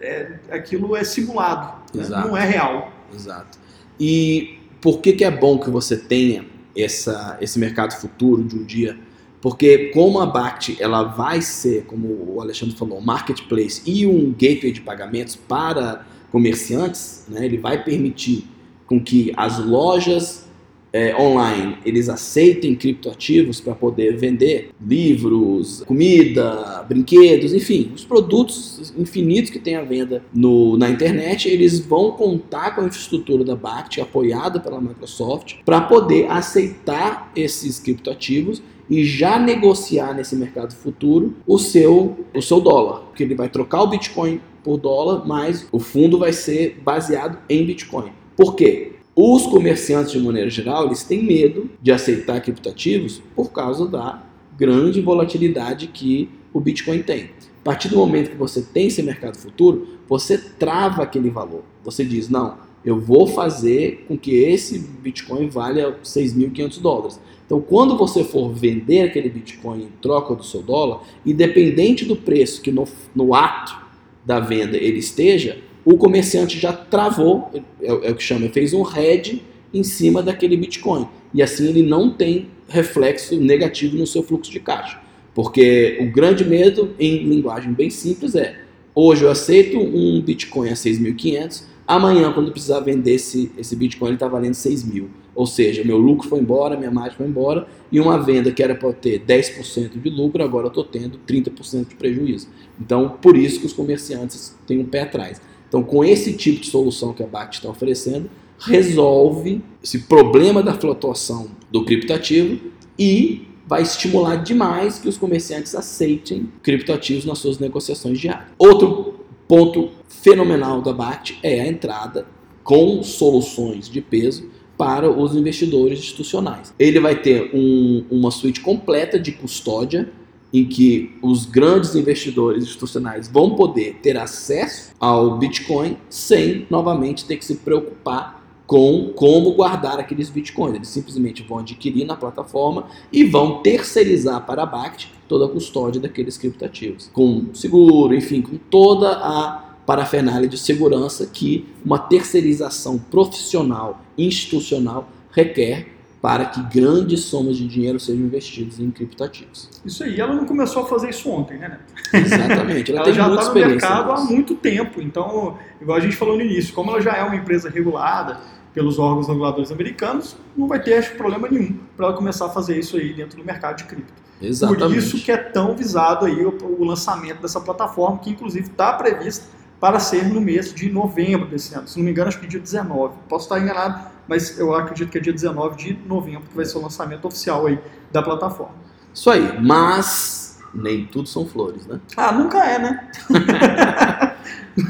é, 0.01 0.39
aquilo 0.51 0.97
é 0.97 1.03
simulado, 1.03 1.83
né? 1.95 2.07
não 2.09 2.37
é 2.37 2.47
real. 2.47 2.93
Exato. 3.13 3.59
E 3.99 4.59
por 4.81 5.01
que, 5.01 5.13
que 5.13 5.25
é 5.25 5.31
bom 5.31 5.59
que 5.59 5.69
você 5.69 5.97
tenha 5.97 6.47
essa, 6.77 7.37
esse 7.41 7.59
mercado 7.59 7.93
futuro 7.95 8.45
de 8.45 8.57
um 8.57 8.65
dia? 8.65 8.97
Porque 9.43 9.91
como 9.93 10.21
a 10.21 10.27
BACT 10.27 10.77
ela 10.81 11.03
vai 11.03 11.41
ser, 11.41 11.85
como 11.87 12.35
o 12.35 12.41
Alexandre 12.41 12.77
falou, 12.77 12.99
um 12.99 13.03
marketplace 13.03 13.83
e 13.87 14.07
um 14.07 14.33
gateway 14.33 14.71
de 14.71 14.83
pagamentos 14.83 15.35
para 15.35 16.05
comerciantes, 16.31 17.25
né, 17.29 17.45
ele 17.45 17.59
vai 17.59 17.83
permitir 17.83 18.45
com 18.91 19.01
que 19.01 19.33
as 19.37 19.65
lojas 19.65 20.51
é, 20.93 21.15
online 21.17 21.79
eles 21.85 22.09
aceitem 22.09 22.75
criptoativos 22.75 23.61
para 23.61 23.73
poder 23.73 24.17
vender 24.17 24.71
livros, 24.85 25.85
comida, 25.87 26.85
brinquedos, 26.89 27.55
enfim, 27.55 27.93
os 27.95 28.05
produtos 28.05 28.93
infinitos 28.99 29.51
que 29.51 29.61
tem 29.61 29.77
à 29.77 29.83
venda 29.83 30.25
no, 30.35 30.77
na 30.77 30.91
internet, 30.91 31.49
eles 31.49 31.79
vão 31.79 32.11
contar 32.11 32.75
com 32.75 32.81
a 32.81 32.87
infraestrutura 32.87 33.45
da 33.45 33.55
BACT 33.55 34.01
apoiada 34.01 34.59
pela 34.59 34.81
Microsoft 34.81 35.59
para 35.65 35.81
poder 35.83 36.29
aceitar 36.29 37.31
esses 37.37 37.79
criptoativos 37.79 38.61
e 38.89 39.05
já 39.05 39.39
negociar 39.39 40.13
nesse 40.13 40.35
mercado 40.35 40.75
futuro 40.75 41.37
o 41.47 41.57
seu, 41.59 42.19
o 42.35 42.43
seu 42.43 42.61
dólar, 42.61 43.03
porque 43.03 43.23
ele 43.23 43.37
vai 43.37 43.49
trocar 43.49 43.83
o 43.83 43.87
Bitcoin 43.87 44.41
por 44.65 44.77
dólar, 44.77 45.25
mas 45.25 45.69
o 45.71 45.79
fundo 45.79 46.19
vai 46.19 46.33
ser 46.33 46.81
baseado 46.83 47.39
em 47.49 47.65
Bitcoin. 47.65 48.11
Por 48.37 48.55
quê? 48.55 48.93
Os 49.15 49.47
comerciantes, 49.47 50.13
de 50.13 50.21
maneira 50.21 50.49
geral, 50.49 50.87
eles 50.87 51.03
têm 51.03 51.23
medo 51.23 51.69
de 51.83 51.93
aceitar 51.93 52.41
criptativos 52.41 53.21
por 53.35 53.51
causa 53.53 53.87
da 53.87 54.23
grande 54.57 55.01
volatilidade 55.01 55.89
que 55.89 56.29
o 56.53 56.61
Bitcoin 56.61 57.03
tem. 57.03 57.31
A 57.61 57.65
partir 57.65 57.89
do 57.89 57.97
momento 57.97 58.31
que 58.31 58.37
você 58.37 58.63
tem 58.63 58.87
esse 58.87 59.03
mercado 59.03 59.37
futuro, 59.37 59.87
você 60.09 60.39
trava 60.39 61.03
aquele 61.03 61.29
valor. 61.29 61.63
Você 61.85 62.05
diz, 62.05 62.29
não, 62.29 62.57
eu 62.85 62.99
vou 62.99 63.27
fazer 63.27 64.05
com 64.09 64.17
que 64.17 64.35
esse 64.35 64.79
Bitcoin 64.79 65.49
valha 65.49 65.97
6.500 66.03 66.81
dólares. 66.81 67.21
Então, 67.45 67.61
quando 67.61 67.97
você 67.97 68.25
for 68.25 68.53
vender 68.53 69.03
aquele 69.03 69.29
Bitcoin 69.29 69.83
em 69.83 69.89
troca 70.01 70.35
do 70.35 70.45
seu 70.45 70.63
dólar, 70.63 71.03
independente 71.27 72.05
do 72.05 72.17
preço 72.17 72.63
que 72.63 72.71
no, 72.71 72.87
no 73.15 73.35
ato 73.35 73.77
da 74.25 74.41
venda 74.41 74.77
ele 74.77 74.99
esteja, 74.99 75.59
o 75.85 75.97
comerciante 75.97 76.59
já 76.59 76.73
travou, 76.73 77.51
é, 77.81 77.89
é 77.89 78.11
o 78.11 78.15
que 78.15 78.23
chama, 78.23 78.49
fez 78.49 78.73
um 78.73 78.85
hedge 78.85 79.43
em 79.73 79.83
cima 79.83 80.23
daquele 80.23 80.57
Bitcoin. 80.57 81.07
E 81.33 81.43
assim 81.43 81.69
ele 81.69 81.83
não 81.83 82.11
tem 82.11 82.49
reflexo 82.69 83.39
negativo 83.39 83.97
no 83.97 84.07
seu 84.07 84.23
fluxo 84.23 84.51
de 84.51 84.61
caixa. 84.61 85.01
Porque 85.35 85.99
o 86.01 86.11
grande 86.11 86.45
medo, 86.45 86.91
em 86.99 87.25
linguagem 87.25 87.73
bem 87.73 87.91
simples, 87.91 88.35
é 88.35 88.61
hoje 88.95 89.25
eu 89.25 89.31
aceito 89.31 89.79
um 89.79 90.21
Bitcoin 90.21 90.71
a 90.71 90.75
6.500, 90.75 91.65
amanhã, 91.87 92.33
quando 92.33 92.51
precisar 92.51 92.81
vender 92.81 93.15
esse, 93.15 93.51
esse 93.57 93.75
Bitcoin, 93.77 94.09
ele 94.09 94.17
está 94.17 94.29
valendo 94.29 94.55
6 94.55 94.85
mil. 94.85 95.11
Ou 95.35 95.47
seja, 95.47 95.85
meu 95.85 95.97
lucro 95.97 96.29
foi 96.29 96.41
embora, 96.41 96.77
minha 96.77 96.91
margem 96.91 97.17
foi 97.17 97.27
embora, 97.27 97.67
e 97.91 98.01
uma 98.01 98.19
venda 98.19 98.51
que 98.51 98.63
era 98.63 98.75
para 98.75 98.93
ter 98.93 99.21
10% 99.21 100.01
de 100.01 100.11
lucro, 100.11 100.43
agora 100.43 100.67
eu 100.67 100.69
estou 100.69 100.85
tendo 100.85 101.19
30% 101.27 101.89
de 101.89 101.95
prejuízo. 101.95 102.49
Então, 102.81 103.17
por 103.23 103.37
isso 103.37 103.61
que 103.61 103.67
os 103.67 103.73
comerciantes 103.73 104.57
têm 104.67 104.81
um 104.81 104.85
pé 104.85 105.03
atrás. 105.03 105.41
Então, 105.71 105.85
com 105.85 106.05
esse 106.05 106.33
tipo 106.33 106.61
de 106.61 106.67
solução 106.67 107.13
que 107.13 107.23
a 107.23 107.27
BACT 107.29 107.59
está 107.59 107.71
oferecendo, 107.71 108.29
resolve 108.59 109.63
esse 109.83 110.01
problema 110.01 110.65
da 110.65 110.75
flutuação 110.75 111.47
do 111.71 111.85
criptativo 111.85 112.61
e 112.99 113.47
vai 113.69 113.83
estimular 113.83 114.35
demais 114.35 114.99
que 114.99 115.09
os 115.09 115.17
comerciantes 115.17 115.77
aceitem 115.77 116.49
criptoativos 116.61 117.25
nas 117.25 117.39
suas 117.39 117.61
negociações 117.61 118.19
diárias. 118.19 118.49
Outro 118.59 119.21
ponto 119.47 119.91
fenomenal 120.09 120.83
da 120.83 120.93
BACT 120.93 121.39
é 121.41 121.61
a 121.61 121.69
entrada 121.69 122.27
com 122.65 123.01
soluções 123.05 123.89
de 123.89 124.01
peso 124.01 124.51
para 124.77 125.09
os 125.09 125.37
investidores 125.37 126.01
institucionais. 126.01 126.75
Ele 126.79 126.99
vai 126.99 127.15
ter 127.23 127.55
um, 127.55 128.05
uma 128.11 128.33
suíte 128.33 128.61
completa 128.61 129.21
de 129.21 129.31
custódia 129.31 130.11
em 130.53 130.65
que 130.65 131.17
os 131.23 131.47
grandes 131.47 131.95
investidores 131.95 132.65
institucionais 132.65 133.29
vão 133.29 133.55
poder 133.55 133.99
ter 134.03 134.17
acesso 134.17 134.93
ao 134.99 135.39
Bitcoin 135.39 135.97
sem 136.09 136.67
novamente 136.69 137.25
ter 137.25 137.37
que 137.37 137.45
se 137.45 137.57
preocupar 137.57 138.41
com 138.67 139.13
como 139.17 139.53
guardar 139.53 139.99
aqueles 139.99 140.31
bitcoins. 140.31 140.77
Eles 140.77 140.89
simplesmente 140.89 141.43
vão 141.43 141.59
adquirir 141.59 142.05
na 142.05 142.15
plataforma 142.15 142.87
e 143.13 143.25
vão 143.25 143.63
terceirizar 143.63 144.47
para 144.47 144.63
a 144.63 144.67
BACT 144.67 145.13
toda 145.27 145.47
a 145.47 145.49
custódia 145.49 146.01
daqueles 146.01 146.39
criptativos, 146.39 147.11
com 147.13 147.47
seguro, 147.53 148.15
enfim, 148.15 148.41
com 148.41 148.57
toda 148.71 149.11
a 149.11 149.71
parafernália 149.85 150.49
de 150.49 150.57
segurança 150.57 151.27
que 151.27 151.67
uma 151.85 151.99
terceirização 151.99 152.97
profissional, 152.97 154.03
institucional, 154.17 155.09
requer 155.33 155.89
para 156.21 156.45
que 156.45 156.63
grandes 156.63 157.21
somas 157.21 157.57
de 157.57 157.67
dinheiro 157.67 157.99
sejam 157.99 158.27
investidos 158.27 158.79
em 158.79 158.91
criptativos. 158.91 159.71
Isso 159.85 160.05
aí, 160.05 160.21
ela 160.21 160.35
não 160.35 160.45
começou 160.45 160.83
a 160.83 160.87
fazer 160.87 161.09
isso 161.09 161.31
ontem, 161.31 161.59
né, 161.59 161.69
Neto? 161.69 162.27
Exatamente, 162.27 162.93
ela, 162.93 163.01
ela 163.01 163.13
já 163.13 163.29
está 163.29 163.49
no 163.49 163.55
mercado 163.55 164.13
há 164.13 164.21
muito 164.21 164.55
tempo, 164.55 165.01
então, 165.01 165.57
igual 165.81 165.97
a 165.97 166.01
gente 166.01 166.17
falou 166.17 166.37
no 166.37 166.43
início, 166.43 166.75
como 166.75 166.91
ela 166.91 167.01
já 167.01 167.13
é 167.13 167.25
uma 167.25 167.37
empresa 167.37 167.71
regulada 167.71 168.39
pelos 168.75 168.99
órgãos 168.99 169.29
reguladores 169.29 169.73
americanos, 169.73 170.37
não 170.57 170.69
vai 170.69 170.81
ter 170.83 170.95
acho, 170.95 171.15
problema 171.17 171.49
nenhum 171.49 171.79
para 171.97 172.07
ela 172.07 172.17
começar 172.17 172.47
a 172.47 172.51
fazer 172.51 172.79
isso 172.79 172.97
aí 172.97 173.13
dentro 173.15 173.39
do 173.39 173.45
mercado 173.45 173.79
de 173.79 173.85
cripto. 173.85 174.13
Exatamente. 174.41 174.85
Por 174.85 174.97
isso 174.97 175.23
que 175.23 175.33
é 175.33 175.37
tão 175.37 175.75
visado 175.75 176.27
aí 176.27 176.45
o, 176.45 176.57
o 176.79 176.85
lançamento 176.85 177.43
dessa 177.43 177.61
plataforma, 177.61 178.19
que 178.19 178.31
inclusive 178.31 178.69
está 178.69 178.93
prevista 178.93 179.47
para 179.81 179.99
ser 179.99 180.29
no 180.29 180.41
mês 180.41 180.73
de 180.73 180.91
novembro 180.91 181.49
desse 181.49 181.75
ano. 181.75 181.89
Se 181.89 181.97
não 181.97 182.05
me 182.05 182.11
engano, 182.11 182.29
acho 182.29 182.39
que 182.39 182.47
dia 182.47 182.61
19. 182.61 183.15
Posso 183.29 183.47
estar 183.47 183.59
enganado, 183.59 184.07
mas 184.31 184.57
eu 184.61 184.73
acredito 184.73 185.11
que 185.11 185.19
é 185.19 185.21
dia 185.21 185.33
19 185.33 185.77
de 185.77 185.99
novembro 186.07 186.49
que 186.49 186.55
vai 186.55 186.65
ser 186.65 186.79
o 186.79 186.83
lançamento 186.83 187.27
oficial 187.27 187.67
aí 187.67 187.81
da 188.13 188.23
plataforma. 188.23 188.77
Isso 189.13 189.29
aí, 189.29 189.61
mas 189.61 190.57
nem 190.73 191.05
tudo 191.05 191.29
são 191.29 191.45
flores, 191.45 191.85
né? 191.85 191.99
Ah, 192.17 192.31
nunca 192.31 192.65
é, 192.65 192.79
né? 192.79 193.11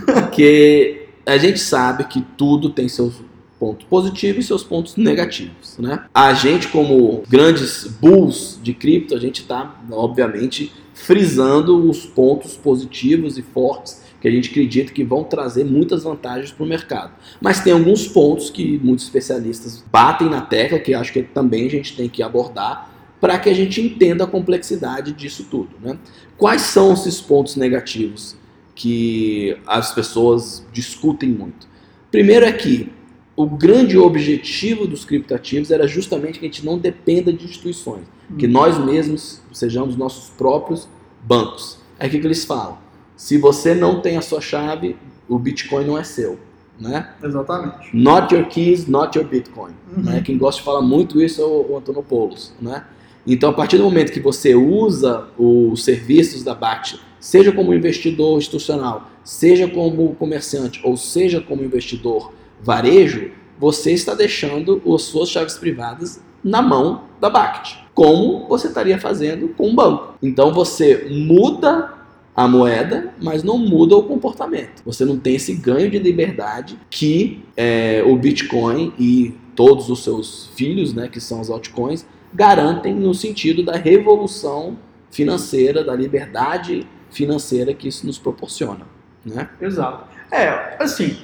Porque 0.05 1.09
a 1.24 1.38
gente 1.38 1.59
sabe 1.59 2.05
que 2.05 2.20
tudo 2.37 2.68
tem 2.68 2.87
seus 2.87 3.14
pontos 3.59 3.87
positivos 3.87 4.44
e 4.44 4.46
seus 4.46 4.62
pontos 4.62 4.96
negativos, 4.96 5.79
né? 5.79 6.05
A 6.12 6.35
gente, 6.35 6.68
como 6.68 7.22
grandes 7.26 7.87
bulls 7.87 8.61
de 8.62 8.74
cripto, 8.74 9.14
a 9.14 9.18
gente 9.18 9.40
está, 9.40 9.74
obviamente, 9.90 10.70
frisando 10.92 11.88
os 11.88 12.05
pontos 12.05 12.59
positivos 12.59 13.38
e 13.38 13.42
fortes 13.42 14.03
que 14.20 14.28
a 14.28 14.30
gente 14.30 14.50
acredita 14.50 14.92
que 14.92 15.02
vão 15.02 15.24
trazer 15.24 15.64
muitas 15.64 16.02
vantagens 16.02 16.52
para 16.52 16.64
o 16.64 16.68
mercado. 16.68 17.12
Mas 17.40 17.61
tem 17.61 17.72
alguns 17.72 18.06
pontos 18.06 18.50
que 18.50 18.78
muitos 18.83 19.06
especialistas 19.06 19.83
batem 19.90 20.28
na 20.28 20.42
tecla, 20.42 20.78
que 20.78 20.92
acho 20.92 21.12
que 21.12 21.22
também 21.22 21.66
a 21.66 21.70
gente 21.70 21.96
tem 21.96 22.09
que 22.09 22.22
abordar, 22.22 22.90
para 23.20 23.38
que 23.38 23.48
a 23.48 23.54
gente 23.54 23.80
entenda 23.80 24.24
a 24.24 24.26
complexidade 24.26 25.12
disso 25.12 25.46
tudo. 25.50 25.70
Né? 25.83 25.98
Quais 26.37 26.62
são 26.62 26.92
esses 26.92 27.20
pontos 27.20 27.56
negativos 27.56 28.37
que 28.74 29.56
as 29.66 29.92
pessoas 29.92 30.66
discutem 30.72 31.30
muito? 31.30 31.68
Primeiro 32.11 32.44
é 32.44 32.52
que 32.52 32.90
o 33.37 33.46
grande 33.46 33.96
objetivo 33.96 34.87
dos 34.87 35.04
criptativos 35.04 35.70
era 35.70 35.87
justamente 35.87 36.38
que 36.38 36.44
a 36.44 36.48
gente 36.48 36.64
não 36.64 36.78
dependa 36.78 37.33
de 37.33 37.44
instituições, 37.44 38.04
que 38.38 38.46
uhum. 38.46 38.52
nós 38.52 38.78
mesmos 38.78 39.40
sejamos 39.52 39.96
nossos 39.96 40.28
próprios 40.30 40.88
bancos. 41.22 41.78
Aí 41.98 42.09
o 42.09 42.11
que, 42.11 42.18
que 42.18 42.26
eles 42.26 42.44
falam? 42.44 42.78
Se 43.20 43.37
você 43.37 43.74
não 43.74 44.00
tem 44.00 44.16
a 44.16 44.22
sua 44.22 44.40
chave, 44.40 44.96
o 45.28 45.38
Bitcoin 45.38 45.85
não 45.85 45.98
é 45.98 46.02
seu. 46.02 46.38
Né? 46.80 47.06
Exatamente. 47.22 47.94
Not 47.94 48.35
your 48.35 48.46
keys, 48.46 48.87
not 48.87 49.16
your 49.16 49.28
Bitcoin. 49.28 49.72
Uhum. 49.94 50.02
Né? 50.04 50.22
Quem 50.24 50.38
gosta 50.38 50.59
de 50.59 50.64
falar 50.64 50.80
muito 50.80 51.20
isso 51.20 51.42
é 51.42 51.44
o, 51.44 51.76
Antônio 51.76 52.02
Poulos. 52.02 52.54
Né? 52.59 52.83
Então, 53.26 53.50
a 53.50 53.52
partir 53.52 53.76
do 53.76 53.85
momento 53.85 54.11
que 54.11 54.20
você 54.20 54.54
usa 54.54 55.28
os 55.37 55.85
serviços 55.85 56.42
da 56.42 56.54
BACT, 56.54 56.98
seja 57.20 57.52
como 57.52 57.74
investidor 57.74 58.38
institucional, 58.38 59.11
seja 59.22 59.68
como 59.68 60.14
comerciante 60.14 60.80
ou 60.83 60.96
seja 60.96 61.42
como 61.42 61.62
investidor 61.62 62.33
varejo, 62.62 63.33
você 63.59 63.92
está 63.92 64.14
deixando 64.14 64.80
as 64.94 65.02
suas 65.02 65.28
chaves 65.28 65.59
privadas 65.59 66.22
na 66.42 66.62
mão 66.62 67.02
da 67.20 67.28
BACT, 67.28 67.80
como 67.92 68.48
você 68.48 68.68
estaria 68.68 68.98
fazendo 68.98 69.48
com 69.48 69.68
um 69.68 69.74
banco. 69.74 70.14
Então, 70.22 70.54
você 70.54 71.06
muda 71.11 71.99
a 72.40 72.48
moeda, 72.48 73.12
mas 73.20 73.42
não 73.42 73.59
muda 73.59 73.94
o 73.94 74.03
comportamento. 74.03 74.83
Você 74.87 75.05
não 75.05 75.18
tem 75.18 75.35
esse 75.35 75.55
ganho 75.55 75.90
de 75.90 75.98
liberdade 75.98 76.79
que 76.88 77.44
é, 77.55 78.03
o 78.07 78.16
Bitcoin 78.16 78.94
e 78.98 79.35
todos 79.55 79.90
os 79.90 80.03
seus 80.03 80.50
filhos, 80.57 80.94
né, 80.94 81.07
que 81.07 81.20
são 81.20 81.38
os 81.42 81.50
altcoins, 81.50 82.07
garantem 82.33 82.94
no 82.94 83.12
sentido 83.12 83.62
da 83.62 83.76
revolução 83.76 84.79
financeira, 85.11 85.85
da 85.85 85.94
liberdade 85.94 86.87
financeira 87.11 87.74
que 87.74 87.88
isso 87.88 88.07
nos 88.07 88.18
proporciona. 88.18 88.87
Né? 89.22 89.46
Exato. 89.61 90.07
É, 90.33 90.76
assim, 90.83 91.18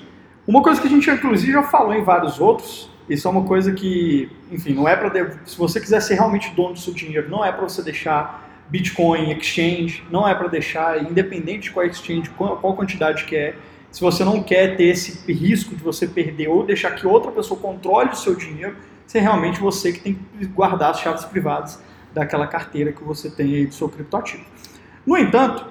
uma 0.46 0.62
coisa 0.62 0.82
que 0.82 0.86
a 0.86 0.90
gente 0.90 1.08
inclusive 1.08 1.50
já 1.50 1.62
falou 1.62 1.94
em 1.94 2.04
vários 2.04 2.38
outros, 2.38 2.90
isso 3.08 3.26
é 3.26 3.30
uma 3.30 3.44
coisa 3.44 3.72
que, 3.72 4.28
enfim, 4.52 4.74
não 4.74 4.86
é 4.86 4.94
para 4.94 5.40
se 5.46 5.56
você 5.56 5.80
quiser 5.80 6.02
ser 6.02 6.16
realmente 6.16 6.52
dono 6.54 6.74
do 6.74 6.78
seu 6.78 6.92
dinheiro, 6.92 7.30
não 7.30 7.42
é 7.42 7.50
para 7.50 7.62
você 7.62 7.80
deixar 7.80 8.45
Bitcoin 8.68 9.30
exchange, 9.32 10.02
não 10.10 10.26
é 10.26 10.34
para 10.34 10.48
deixar, 10.48 11.02
independente 11.02 11.64
de 11.64 11.70
qual 11.70 11.86
exchange, 11.86 12.30
qual, 12.30 12.56
qual 12.56 12.74
quantidade 12.74 13.24
que 13.24 13.36
é. 13.36 13.54
Se 13.90 14.00
você 14.00 14.24
não 14.24 14.42
quer 14.42 14.76
ter 14.76 14.84
esse 14.84 15.32
risco 15.32 15.74
de 15.74 15.82
você 15.82 16.06
perder 16.06 16.48
ou 16.48 16.64
deixar 16.64 16.90
que 16.90 17.06
outra 17.06 17.30
pessoa 17.30 17.58
controle 17.58 18.10
o 18.10 18.16
seu 18.16 18.34
dinheiro, 18.34 18.76
é 19.14 19.20
realmente 19.20 19.60
você 19.60 19.92
que 19.92 20.00
tem 20.00 20.18
que 20.38 20.46
guardar 20.46 20.90
as 20.90 21.00
chaves 21.00 21.24
privadas 21.24 21.80
daquela 22.12 22.46
carteira 22.46 22.92
que 22.92 23.02
você 23.02 23.30
tem 23.30 23.54
aí 23.54 23.66
do 23.66 23.74
seu 23.74 23.88
criptoativo. 23.88 24.44
No 25.06 25.16
entanto, 25.16 25.66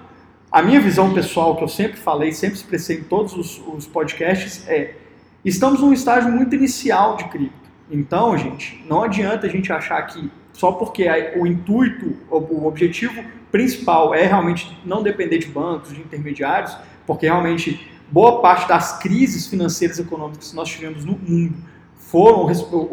a 0.51 0.61
minha 0.61 0.79
visão 0.79 1.13
pessoal, 1.13 1.55
que 1.55 1.63
eu 1.63 1.67
sempre 1.67 1.97
falei, 1.97 2.31
sempre 2.31 2.55
expressei 2.55 2.97
em 2.97 3.03
todos 3.03 3.33
os, 3.33 3.61
os 3.67 3.85
podcasts, 3.85 4.67
é: 4.67 4.95
estamos 5.43 5.81
num 5.81 5.93
estágio 5.93 6.31
muito 6.31 6.55
inicial 6.55 7.17
de 7.17 7.25
cripto. 7.25 7.69
Então, 7.91 8.37
gente, 8.37 8.83
não 8.89 9.03
adianta 9.03 9.45
a 9.45 9.49
gente 9.49 9.71
achar 9.71 10.01
que 10.03 10.31
só 10.55 10.71
porque 10.71 11.05
o 11.37 11.45
intuito, 11.45 12.15
o 12.29 12.65
objetivo 12.65 13.23
principal 13.51 14.13
é 14.15 14.25
realmente 14.25 14.77
não 14.85 15.03
depender 15.03 15.37
de 15.37 15.47
bancos, 15.47 15.93
de 15.93 15.99
intermediários, 15.99 16.75
porque 17.05 17.25
realmente 17.25 17.91
boa 18.09 18.41
parte 18.41 18.67
das 18.67 18.99
crises 18.99 19.47
financeiras 19.47 19.99
e 19.99 20.01
econômicas 20.01 20.49
que 20.49 20.55
nós 20.55 20.69
tivemos 20.69 21.03
no 21.03 21.17
mundo 21.17 21.55
foram 21.97 22.47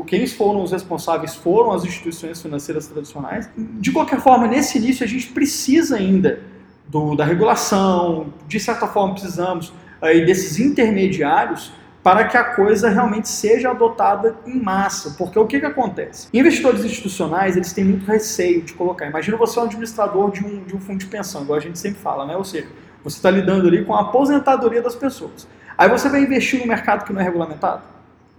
quem 0.04 0.26
foram 0.26 0.62
os 0.62 0.72
responsáveis 0.72 1.34
foram 1.36 1.70
as 1.72 1.84
instituições 1.84 2.42
financeiras 2.42 2.88
tradicionais. 2.88 3.48
De 3.56 3.92
qualquer 3.92 4.20
forma, 4.20 4.48
nesse 4.48 4.78
início 4.78 5.04
a 5.04 5.08
gente 5.08 5.28
precisa 5.28 5.96
ainda 5.96 6.40
do, 6.88 7.14
da 7.14 7.24
regulação, 7.24 8.32
de 8.48 8.58
certa 8.58 8.88
forma 8.88 9.14
precisamos 9.14 9.72
aí 10.00 10.26
desses 10.26 10.58
intermediários 10.58 11.72
para 12.02 12.24
que 12.24 12.36
a 12.36 12.42
coisa 12.42 12.88
realmente 12.88 13.28
seja 13.28 13.70
adotada 13.70 14.36
em 14.44 14.60
massa. 14.60 15.14
Porque 15.16 15.38
o 15.38 15.46
que, 15.46 15.60
que 15.60 15.66
acontece? 15.66 16.28
Investidores 16.32 16.84
institucionais, 16.84 17.56
eles 17.56 17.72
têm 17.72 17.84
muito 17.84 18.04
receio 18.04 18.62
de 18.62 18.72
colocar. 18.72 19.06
Imagina 19.06 19.36
você 19.36 19.58
é 19.58 19.62
um 19.62 19.66
administrador 19.66 20.30
de 20.32 20.44
um, 20.44 20.64
de 20.64 20.74
um 20.74 20.80
fundo 20.80 20.98
de 20.98 21.06
pensão, 21.06 21.42
igual 21.42 21.58
a 21.58 21.62
gente 21.62 21.78
sempre 21.78 22.00
fala, 22.00 22.26
né? 22.26 22.36
Ou 22.36 22.44
seja, 22.44 22.66
você 23.04 23.16
está 23.16 23.30
lidando 23.30 23.68
ali 23.68 23.84
com 23.84 23.94
a 23.94 24.00
aposentadoria 24.00 24.82
das 24.82 24.96
pessoas. 24.96 25.46
Aí 25.78 25.88
você 25.88 26.08
vai 26.08 26.22
investir 26.22 26.60
no 26.60 26.66
mercado 26.66 27.04
que 27.04 27.12
não 27.12 27.20
é 27.20 27.24
regulamentado? 27.24 27.82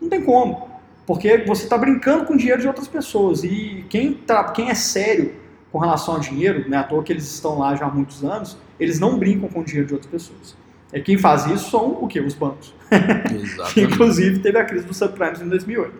Não 0.02 0.10
tem 0.10 0.21
como. 0.21 0.69
Porque 1.06 1.39
você 1.39 1.63
está 1.63 1.78
brincando 1.78 2.26
com 2.26 2.34
o 2.34 2.38
dinheiro 2.38 2.62
de 2.62 2.67
outras 2.67 2.88
pessoas. 2.88 3.43
E 3.43 3.86
quem, 3.89 4.13
tá, 4.13 4.43
quem 4.52 4.69
é 4.69 4.76
sério 4.76 5.34
com 5.71 5.80
relação 5.80 6.15
ao 6.15 6.19
dinheiro, 6.19 6.69
né, 6.69 6.78
à 6.78 6.84
toa 6.84 7.04
que 7.04 7.12
eles 7.12 7.26
estão 7.26 7.58
lá 7.58 7.76
já 7.76 7.86
há 7.86 7.89
muitos 7.89 8.23
anos, 8.23 8.58
eles 8.80 8.99
não 8.99 9.17
brincam 9.17 9.49
com 9.49 9.62
o 9.62 9.63
dinheiro 9.63 9.88
de 9.88 9.93
outras 9.93 10.12
pessoas. 10.12 10.56
E 10.93 11.01
quem 11.01 11.17
faz 11.17 11.45
isso 11.47 11.71
são 11.71 11.97
o 12.01 12.08
quê? 12.08 12.19
Os 12.19 12.36
bancos. 12.36 12.73
que 13.73 13.82
inclusive 13.82 14.39
teve 14.39 14.58
a 14.58 14.63
crise 14.63 14.86
dos 14.86 14.97
subprimes 14.97 15.41
em 15.41 15.49
2008. 15.49 15.93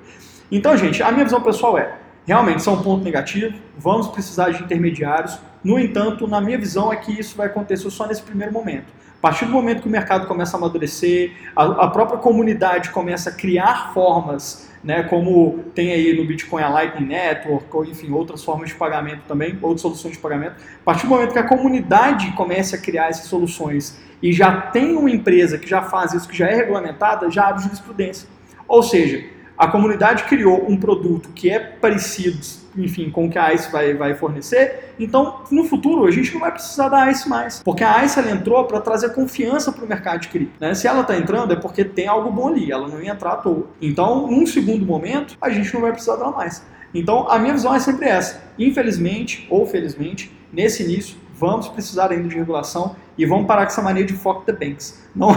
Então, 0.52 0.78
gente, 0.78 1.02
a 1.02 1.12
minha 1.12 1.24
visão 1.24 1.42
pessoal 1.42 1.78
é, 1.78 1.96
realmente 2.26 2.68
é 2.68 2.72
um 2.72 2.82
ponto 2.82 3.04
negativo, 3.04 3.58
vamos 3.78 4.08
precisar 4.08 4.52
de 4.52 4.64
intermediários. 4.64 5.40
No 5.64 5.80
entanto, 5.80 6.28
na 6.28 6.40
minha 6.40 6.58
visão 6.58 6.94
é 6.94 6.96
que 6.96 7.12
isso 7.12 7.36
vai 7.36 7.48
acontecer 7.48 7.90
só 7.90 8.06
nesse 8.06 8.22
primeiro 8.22 8.54
momento. 8.54 8.94
A 9.18 9.22
partir 9.22 9.46
do 9.46 9.52
momento 9.52 9.82
que 9.82 9.88
o 9.88 9.92
mercado 9.92 10.28
começa 10.28 10.56
a 10.56 10.60
amadurecer, 10.60 11.32
a, 11.56 11.64
a 11.64 11.88
própria 11.88 12.20
comunidade 12.20 12.90
começa 12.90 13.30
a 13.30 13.34
criar 13.34 13.94
formas 13.94 14.70
né, 14.84 15.04
como 15.04 15.64
tem 15.74 15.92
aí 15.92 16.16
no 16.16 16.26
Bitcoin 16.26 16.62
a 16.62 16.70
Lightning 16.70 17.08
Network, 17.08 17.66
ou 17.72 17.86
enfim, 17.86 18.12
outras 18.12 18.44
formas 18.44 18.70
de 18.70 18.76
pagamento 18.76 19.22
também, 19.28 19.58
outras 19.62 19.82
soluções 19.82 20.16
de 20.16 20.20
pagamento. 20.20 20.56
A 20.82 20.84
partir 20.84 21.04
do 21.04 21.10
momento 21.10 21.32
que 21.32 21.40
a 21.40 21.48
comunidade 21.48 22.32
comece 22.34 22.76
a 22.76 22.78
criar 22.78 23.08
essas 23.08 23.28
soluções 23.28 23.98
e 24.22 24.34
já 24.34 24.62
tem 24.62 24.96
uma 24.96 25.10
empresa 25.10 25.58
que 25.58 25.70
já 25.70 25.82
faz 25.82 26.14
isso, 26.14 26.28
que 26.28 26.36
já 26.36 26.48
é 26.48 26.56
regulamentada, 26.56 27.30
já 27.32 27.48
abre 27.48 27.64
jurisprudência. 27.64 28.28
Ou 28.68 28.84
seja, 28.84 29.24
a 29.58 29.68
comunidade 29.68 30.24
criou 30.24 30.70
um 30.70 30.76
produto 30.76 31.30
que 31.30 31.50
é 31.50 31.60
parecido, 31.60 32.40
enfim, 32.76 33.10
com 33.10 33.26
o 33.28 33.30
que 33.30 33.38
a 33.38 33.54
ICE 33.54 33.72
vai, 33.72 33.94
vai 33.94 34.16
fornecer, 34.16 34.94
então 35.00 35.42
no 35.52 35.64
futuro 35.64 36.06
a 36.06 36.12
gente 36.12 36.34
não 36.34 36.42
vai 36.42 36.52
precisar 36.52 36.90
da 36.90 37.10
ICE 37.12 37.28
mais, 37.30 37.62
porque 37.64 37.84
a 37.84 38.04
ICE 38.04 38.20
ela 38.20 38.32
entrou 38.32 38.64
para 38.66 38.82
trazer 38.82 39.14
confiança 39.14 39.72
para 39.72 39.84
o 39.86 39.88
mercado 39.88 40.22
de 40.22 40.28
cripto. 40.30 40.54
Né? 40.60 40.74
Se 40.74 40.88
ela 40.88 41.02
está 41.02 41.18
entrando 41.18 41.54
é 41.54 41.56
porque 41.56 41.84
tem 41.84 42.08
algo 42.08 42.32
bom 42.32 42.48
ali, 42.48 42.72
ela 42.72 42.88
não 42.88 43.02
ia 43.02 43.12
entrar 43.12 43.34
à 43.34 43.36
toa. 43.38 43.68
Então, 43.82 44.28
num 44.28 44.46
segundo 44.46 44.86
momento, 44.86 45.38
a 45.42 45.50
gente 45.50 45.74
não 45.74 45.82
vai 45.82 45.92
precisar 45.92 46.16
dela 46.16 46.32
mais. 46.32 46.64
Então, 46.94 47.28
a 47.30 47.40
minha 47.40 47.54
visão 47.54 47.74
é 47.74 47.80
sempre 47.80 48.08
essa. 48.08 48.44
Infelizmente 48.58 49.48
ou 49.50 49.66
felizmente, 49.66 50.32
nesse 50.52 50.84
início, 50.84 51.18
vamos 51.34 51.68
precisar 51.68 52.12
ainda 52.12 52.28
de 52.28 52.36
regulação 52.36 52.96
e 53.18 53.26
vamos 53.26 53.48
parar 53.48 53.66
com 53.66 53.72
essa 53.72 53.82
mania 53.82 54.06
de 54.06 54.14
fuck 54.14 54.46
the 54.46 54.54
banks. 54.54 55.04
Não, 55.16 55.30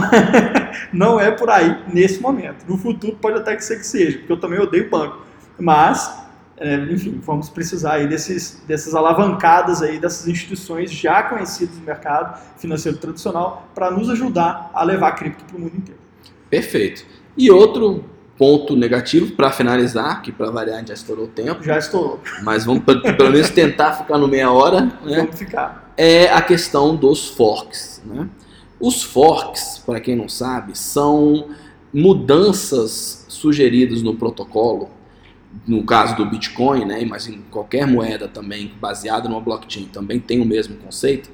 não 0.93 1.19
é 1.19 1.31
por 1.31 1.49
aí 1.49 1.77
nesse 1.91 2.21
momento. 2.21 2.65
No 2.67 2.77
futuro 2.77 3.17
pode 3.19 3.37
até 3.37 3.55
que 3.55 3.63
ser 3.63 3.77
que 3.77 3.85
seja, 3.85 4.19
porque 4.19 4.31
eu 4.31 4.39
também 4.39 4.59
odeio 4.59 4.89
banco. 4.89 5.25
Mas, 5.59 6.26
é, 6.59 6.75
enfim, 6.91 7.19
vamos 7.23 7.49
precisar 7.49 7.93
aí 7.93 8.07
desses, 8.07 8.63
dessas 8.67 8.95
alavancadas 8.95 9.83
aí 9.83 9.99
dessas 9.99 10.27
instituições 10.27 10.91
já 10.91 11.21
conhecidas 11.21 11.77
no 11.77 11.85
mercado 11.85 12.39
financeiro 12.57 12.97
tradicional 12.97 13.67
para 13.75 13.91
nos 13.91 14.09
ajudar 14.09 14.71
a 14.73 14.83
levar 14.83 15.09
a 15.09 15.11
cripto 15.11 15.43
para 15.45 15.55
o 15.55 15.59
mundo 15.59 15.77
inteiro. 15.77 15.99
Perfeito. 16.49 17.05
E 17.37 17.51
outro 17.51 18.03
ponto 18.37 18.75
negativo 18.75 19.31
para 19.33 19.51
finalizar, 19.51 20.21
que 20.21 20.31
para 20.31 20.49
variar 20.49 20.85
já 20.85 20.93
estourou 20.93 21.25
o 21.25 21.27
tempo. 21.27 21.63
Já 21.63 21.77
estourou. 21.77 22.19
Mas 22.43 22.65
vamos 22.65 22.83
pelo 22.83 23.31
menos 23.31 23.49
tentar 23.49 23.93
ficar 23.93 24.17
no 24.17 24.27
meia 24.27 24.51
hora. 24.51 24.81
Né? 24.81 25.17
Vamos 25.17 25.37
ficar. 25.37 25.93
É 25.97 26.29
a 26.31 26.41
questão 26.41 26.95
dos 26.95 27.29
forks. 27.29 28.01
Né? 28.05 28.27
Os 28.79 29.03
forks, 29.03 29.81
para 29.85 29.99
quem 29.99 30.15
não 30.15 30.29
sabe, 30.29 30.77
são 30.77 31.49
mudanças 31.93 33.25
sugeridas 33.27 34.01
no 34.01 34.15
protocolo, 34.15 34.89
no 35.67 35.83
caso 35.83 36.15
do 36.15 36.25
Bitcoin, 36.25 36.85
né, 36.85 37.03
mas 37.05 37.27
em 37.27 37.41
qualquer 37.49 37.87
moeda 37.87 38.27
também 38.27 38.71
baseada 38.79 39.27
numa 39.27 39.41
blockchain 39.41 39.85
também 39.85 40.19
tem 40.19 40.39
o 40.41 40.45
mesmo 40.45 40.75
conceito, 40.77 41.29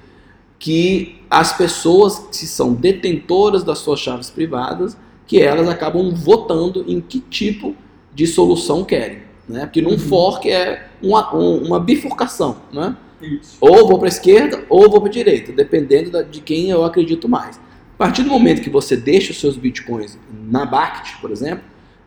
que 0.59 1.21
as 1.29 1.55
pessoas 1.57 2.19
que 2.31 2.45
são 2.45 2.73
detentoras 2.73 3.63
das 3.63 3.79
suas 3.79 3.99
chaves 3.99 4.29
privadas, 4.29 4.97
que 5.27 5.41
elas 5.41 5.67
acabam 5.67 6.13
votando 6.13 6.85
em 6.87 7.01
que 7.01 7.19
tipo 7.19 7.75
de 8.13 8.25
solução 8.27 8.83
querem. 8.83 9.23
Né? 9.47 9.65
Porque 9.65 9.81
num 9.81 9.91
uhum. 9.91 9.99
fork 9.99 10.49
é 10.49 10.87
uma, 11.01 11.31
uma 11.33 11.79
bifurcação. 11.79 12.57
Né? 12.71 12.95
Isso. 13.21 13.57
Ou 13.59 13.87
vou 13.87 13.97
para 13.97 14.07
a 14.07 14.09
esquerda 14.09 14.63
ou 14.69 14.89
vou 14.89 15.01
para 15.01 15.09
a 15.09 15.13
direita, 15.13 15.51
dependendo 15.51 16.23
de 16.23 16.39
quem 16.39 16.69
eu 16.69 16.83
acredito 16.85 17.27
mais. 17.27 17.57
A 17.57 17.97
partir 17.97 18.23
do 18.23 18.29
momento 18.29 18.61
que 18.61 18.69
você 18.69 18.95
deixa 18.95 19.31
os 19.31 19.39
seus 19.39 19.55
bitcoins 19.55 20.17
na 20.49 20.65
BACT, 20.65 21.19
por 21.21 21.31
exemplo, 21.31 21.63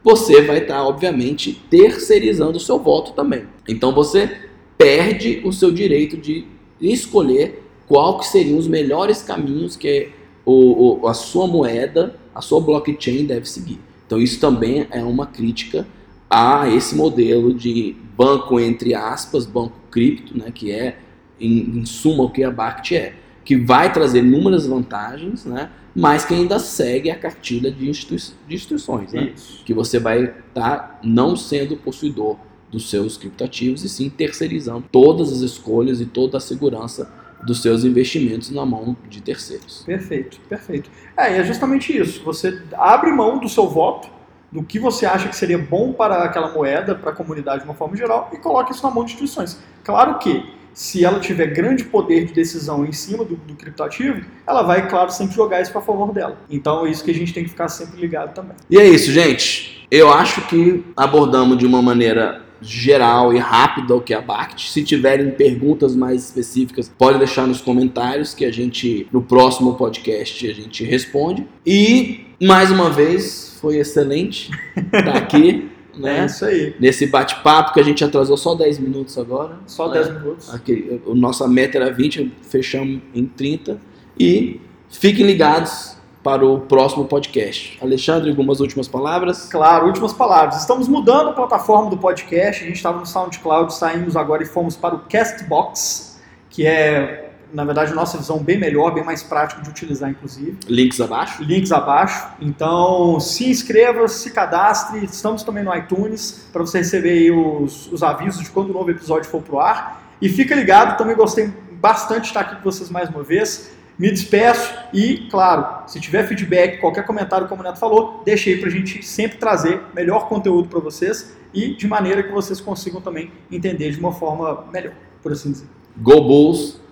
você 0.06 0.40
vai 0.40 0.58
estar, 0.58 0.74
tá, 0.74 0.86
obviamente, 0.86 1.60
terceirizando 1.68 2.58
o 2.58 2.60
seu 2.60 2.78
voto 2.78 3.10
também. 3.10 3.42
Então 3.68 3.92
você 3.92 4.38
perde 4.78 5.42
o 5.44 5.52
seu 5.52 5.72
direito 5.72 6.16
de 6.16 6.46
escolher 6.80 7.64
qual 7.88 8.16
que 8.20 8.26
seriam 8.28 8.56
os 8.56 8.68
melhores 8.68 9.20
caminhos 9.20 9.74
que 9.74 10.10
o, 10.44 11.00
o, 11.02 11.08
a 11.08 11.12
sua 11.12 11.48
moeda, 11.48 12.14
a 12.32 12.40
sua 12.40 12.60
blockchain 12.60 13.24
deve 13.24 13.46
seguir. 13.46 13.80
Então 14.06 14.20
isso 14.20 14.38
também 14.38 14.86
é 14.92 15.02
uma 15.02 15.26
crítica 15.26 15.84
a 16.30 16.68
esse 16.68 16.94
modelo 16.94 17.52
de 17.52 17.96
banco 18.16 18.60
entre 18.60 18.94
aspas, 18.94 19.44
banco 19.44 19.74
cripto, 19.90 20.38
né, 20.38 20.52
que 20.54 20.70
é 20.70 20.98
em, 21.40 21.80
em 21.80 21.84
suma 21.84 22.22
o 22.22 22.30
que 22.30 22.44
a 22.44 22.50
BACT 22.52 22.94
é, 22.94 23.14
que 23.44 23.56
vai 23.56 23.92
trazer 23.92 24.20
inúmeras 24.20 24.68
vantagens, 24.68 25.44
né, 25.44 25.68
mas 25.96 26.26
que 26.26 26.34
ainda 26.34 26.58
segue 26.58 27.10
a 27.10 27.18
cartilha 27.18 27.70
de, 27.70 27.88
institui 27.88 28.18
de 28.46 28.54
instituições, 28.54 29.12
né, 29.12 29.32
que 29.64 29.72
você 29.72 29.98
vai 29.98 30.24
estar 30.24 30.78
tá 30.78 31.00
não 31.02 31.34
sendo 31.34 31.76
possuidor 31.76 32.36
dos 32.70 32.90
seus 32.90 33.16
criptoativos 33.16 33.82
e 33.82 33.88
sim 33.88 34.10
terceirizando 34.10 34.84
todas 34.92 35.32
as 35.32 35.38
escolhas 35.38 36.00
e 36.00 36.04
toda 36.04 36.36
a 36.36 36.40
segurança 36.40 37.10
dos 37.46 37.62
seus 37.62 37.84
investimentos 37.84 38.50
na 38.50 38.66
mão 38.66 38.96
de 39.08 39.22
terceiros. 39.22 39.82
Perfeito, 39.86 40.38
perfeito. 40.48 40.90
É, 41.16 41.32
e 41.32 41.38
é 41.38 41.44
justamente 41.44 41.96
isso. 41.96 42.22
Você 42.24 42.62
abre 42.74 43.10
mão 43.12 43.38
do 43.38 43.48
seu 43.48 43.68
voto, 43.68 44.08
do 44.50 44.62
que 44.62 44.78
você 44.78 45.06
acha 45.06 45.28
que 45.28 45.36
seria 45.36 45.58
bom 45.58 45.92
para 45.92 46.24
aquela 46.24 46.52
moeda, 46.52 46.94
para 46.94 47.10
a 47.10 47.14
comunidade 47.14 47.60
de 47.60 47.64
uma 47.64 47.74
forma 47.74 47.96
geral, 47.96 48.30
e 48.32 48.36
coloca 48.36 48.72
isso 48.72 48.82
na 48.82 48.92
mão 48.92 49.04
de 49.04 49.12
instituições. 49.12 49.60
Claro 49.84 50.18
que 50.18 50.55
se 50.76 51.06
ela 51.06 51.18
tiver 51.18 51.46
grande 51.46 51.84
poder 51.84 52.26
de 52.26 52.34
decisão 52.34 52.84
em 52.84 52.92
cima 52.92 53.24
do, 53.24 53.34
do 53.34 53.54
criptoativo, 53.54 54.20
ela 54.46 54.60
vai, 54.60 54.86
claro, 54.86 55.10
sempre 55.10 55.34
jogar 55.34 55.62
isso 55.62 55.72
para 55.72 55.80
favor 55.80 56.12
dela. 56.12 56.36
Então 56.50 56.84
é 56.84 56.90
isso 56.90 57.02
que 57.02 57.10
a 57.10 57.14
gente 57.14 57.32
tem 57.32 57.44
que 57.44 57.48
ficar 57.48 57.68
sempre 57.68 57.98
ligado 57.98 58.34
também. 58.34 58.54
E 58.68 58.78
é 58.78 58.86
isso, 58.86 59.10
gente. 59.10 59.86
Eu 59.90 60.12
acho 60.12 60.42
que 60.42 60.84
abordamos 60.94 61.56
de 61.56 61.64
uma 61.64 61.80
maneira 61.80 62.42
geral 62.60 63.32
e 63.32 63.38
rápida 63.38 63.94
o 63.94 64.02
que 64.02 64.12
é 64.12 64.18
a 64.18 64.20
BACT. 64.20 64.70
Se 64.70 64.84
tiverem 64.84 65.30
perguntas 65.30 65.96
mais 65.96 66.24
específicas, 66.24 66.92
pode 66.98 67.18
deixar 67.18 67.46
nos 67.46 67.62
comentários 67.62 68.34
que 68.34 68.44
a 68.44 68.52
gente, 68.52 69.08
no 69.10 69.22
próximo 69.22 69.76
podcast, 69.76 70.46
a 70.46 70.52
gente 70.52 70.84
responde. 70.84 71.46
E, 71.64 72.26
mais 72.42 72.70
uma 72.70 72.90
vez, 72.90 73.56
foi 73.62 73.78
excelente 73.78 74.50
estar 74.76 75.16
aqui. 75.16 75.70
Né? 75.96 76.20
É 76.20 76.26
isso 76.26 76.44
aí. 76.44 76.74
Nesse 76.78 77.06
bate-papo 77.06 77.72
que 77.72 77.80
a 77.80 77.82
gente 77.82 78.04
atrasou 78.04 78.36
só 78.36 78.54
10 78.54 78.78
minutos 78.78 79.16
agora. 79.18 79.58
Só 79.66 79.88
né? 79.88 80.02
10 80.02 80.20
minutos. 80.20 80.54
Aqui, 80.54 81.00
o 81.06 81.14
nossa 81.14 81.46
meta 81.48 81.78
era 81.78 81.92
20, 81.92 82.32
fechamos 82.42 83.00
em 83.14 83.26
30. 83.26 83.80
E 84.18 84.60
fiquem 84.88 85.26
ligados 85.26 85.96
para 86.22 86.44
o 86.44 86.60
próximo 86.60 87.04
podcast. 87.04 87.78
Alexandre, 87.80 88.30
algumas 88.30 88.58
últimas 88.58 88.88
palavras? 88.88 89.48
Claro, 89.48 89.86
últimas 89.86 90.12
palavras. 90.12 90.60
Estamos 90.60 90.88
mudando 90.88 91.28
a 91.30 91.32
plataforma 91.32 91.88
do 91.88 91.96
podcast. 91.96 92.64
A 92.64 92.66
gente 92.66 92.76
estava 92.76 92.98
no 92.98 93.06
SoundCloud, 93.06 93.72
saímos 93.72 94.16
agora 94.16 94.42
e 94.42 94.46
fomos 94.46 94.76
para 94.76 94.96
o 94.96 94.98
Castbox, 95.08 96.20
que 96.50 96.66
é 96.66 97.25
na 97.56 97.64
verdade, 97.64 97.94
nossa 97.94 98.18
visão 98.18 98.38
bem 98.38 98.58
melhor, 98.58 98.92
bem 98.92 99.02
mais 99.02 99.22
prático 99.22 99.62
de 99.62 99.70
utilizar, 99.70 100.10
inclusive. 100.10 100.58
Links 100.68 101.00
abaixo? 101.00 101.42
Links 101.42 101.72
abaixo. 101.72 102.28
Então, 102.38 103.18
se 103.18 103.48
inscreva, 103.48 104.06
se 104.08 104.30
cadastre. 104.30 105.02
Estamos 105.02 105.42
também 105.42 105.64
no 105.64 105.74
iTunes 105.74 106.46
para 106.52 106.60
você 106.60 106.78
receber 106.78 107.30
os, 107.30 107.90
os 107.90 108.02
avisos 108.02 108.42
de 108.42 108.50
quando 108.50 108.68
o 108.68 108.72
novo 108.74 108.90
episódio 108.90 109.30
for 109.30 109.40
pro 109.40 109.58
ar. 109.58 110.06
E 110.20 110.28
fica 110.28 110.54
ligado, 110.54 110.98
também 110.98 111.16
gostei 111.16 111.50
bastante 111.80 112.22
de 112.22 112.26
estar 112.26 112.40
aqui 112.40 112.56
com 112.56 112.62
vocês 112.62 112.90
mais 112.90 113.08
uma 113.08 113.22
vez. 113.22 113.70
Me 113.98 114.10
despeço 114.10 114.74
e, 114.92 115.26
claro, 115.30 115.88
se 115.88 115.98
tiver 115.98 116.28
feedback, 116.28 116.78
qualquer 116.78 117.06
comentário, 117.06 117.48
como 117.48 117.62
o 117.62 117.64
Neto 117.64 117.78
falou, 117.78 118.20
deixe 118.22 118.50
aí 118.50 118.58
para 118.58 118.68
a 118.68 118.72
gente 118.72 119.02
sempre 119.02 119.38
trazer 119.38 119.80
melhor 119.94 120.28
conteúdo 120.28 120.68
para 120.68 120.80
vocês 120.80 121.34
e 121.54 121.74
de 121.74 121.88
maneira 121.88 122.22
que 122.22 122.30
vocês 122.30 122.60
consigam 122.60 123.00
também 123.00 123.32
entender 123.50 123.92
de 123.92 123.98
uma 123.98 124.12
forma 124.12 124.66
melhor, 124.70 124.92
por 125.22 125.32
assim 125.32 125.52
dizer. 125.52 125.66
Go 125.96 126.20
Bulls! 126.20 126.84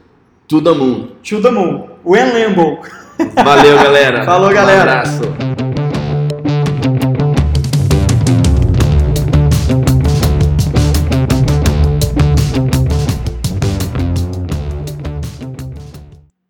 To 0.49 0.61
the 0.61 0.75
moon. 0.75 1.17
To 1.23 1.41
the 1.41 1.51
moon. 1.51 1.89
When 2.05 2.31
Lambo. 2.33 2.79
Valeu, 3.43 3.77
galera. 3.83 4.25
Falou, 4.29 4.53
galera. 4.53 4.83
Um 4.83 4.99
abraço. 4.99 5.74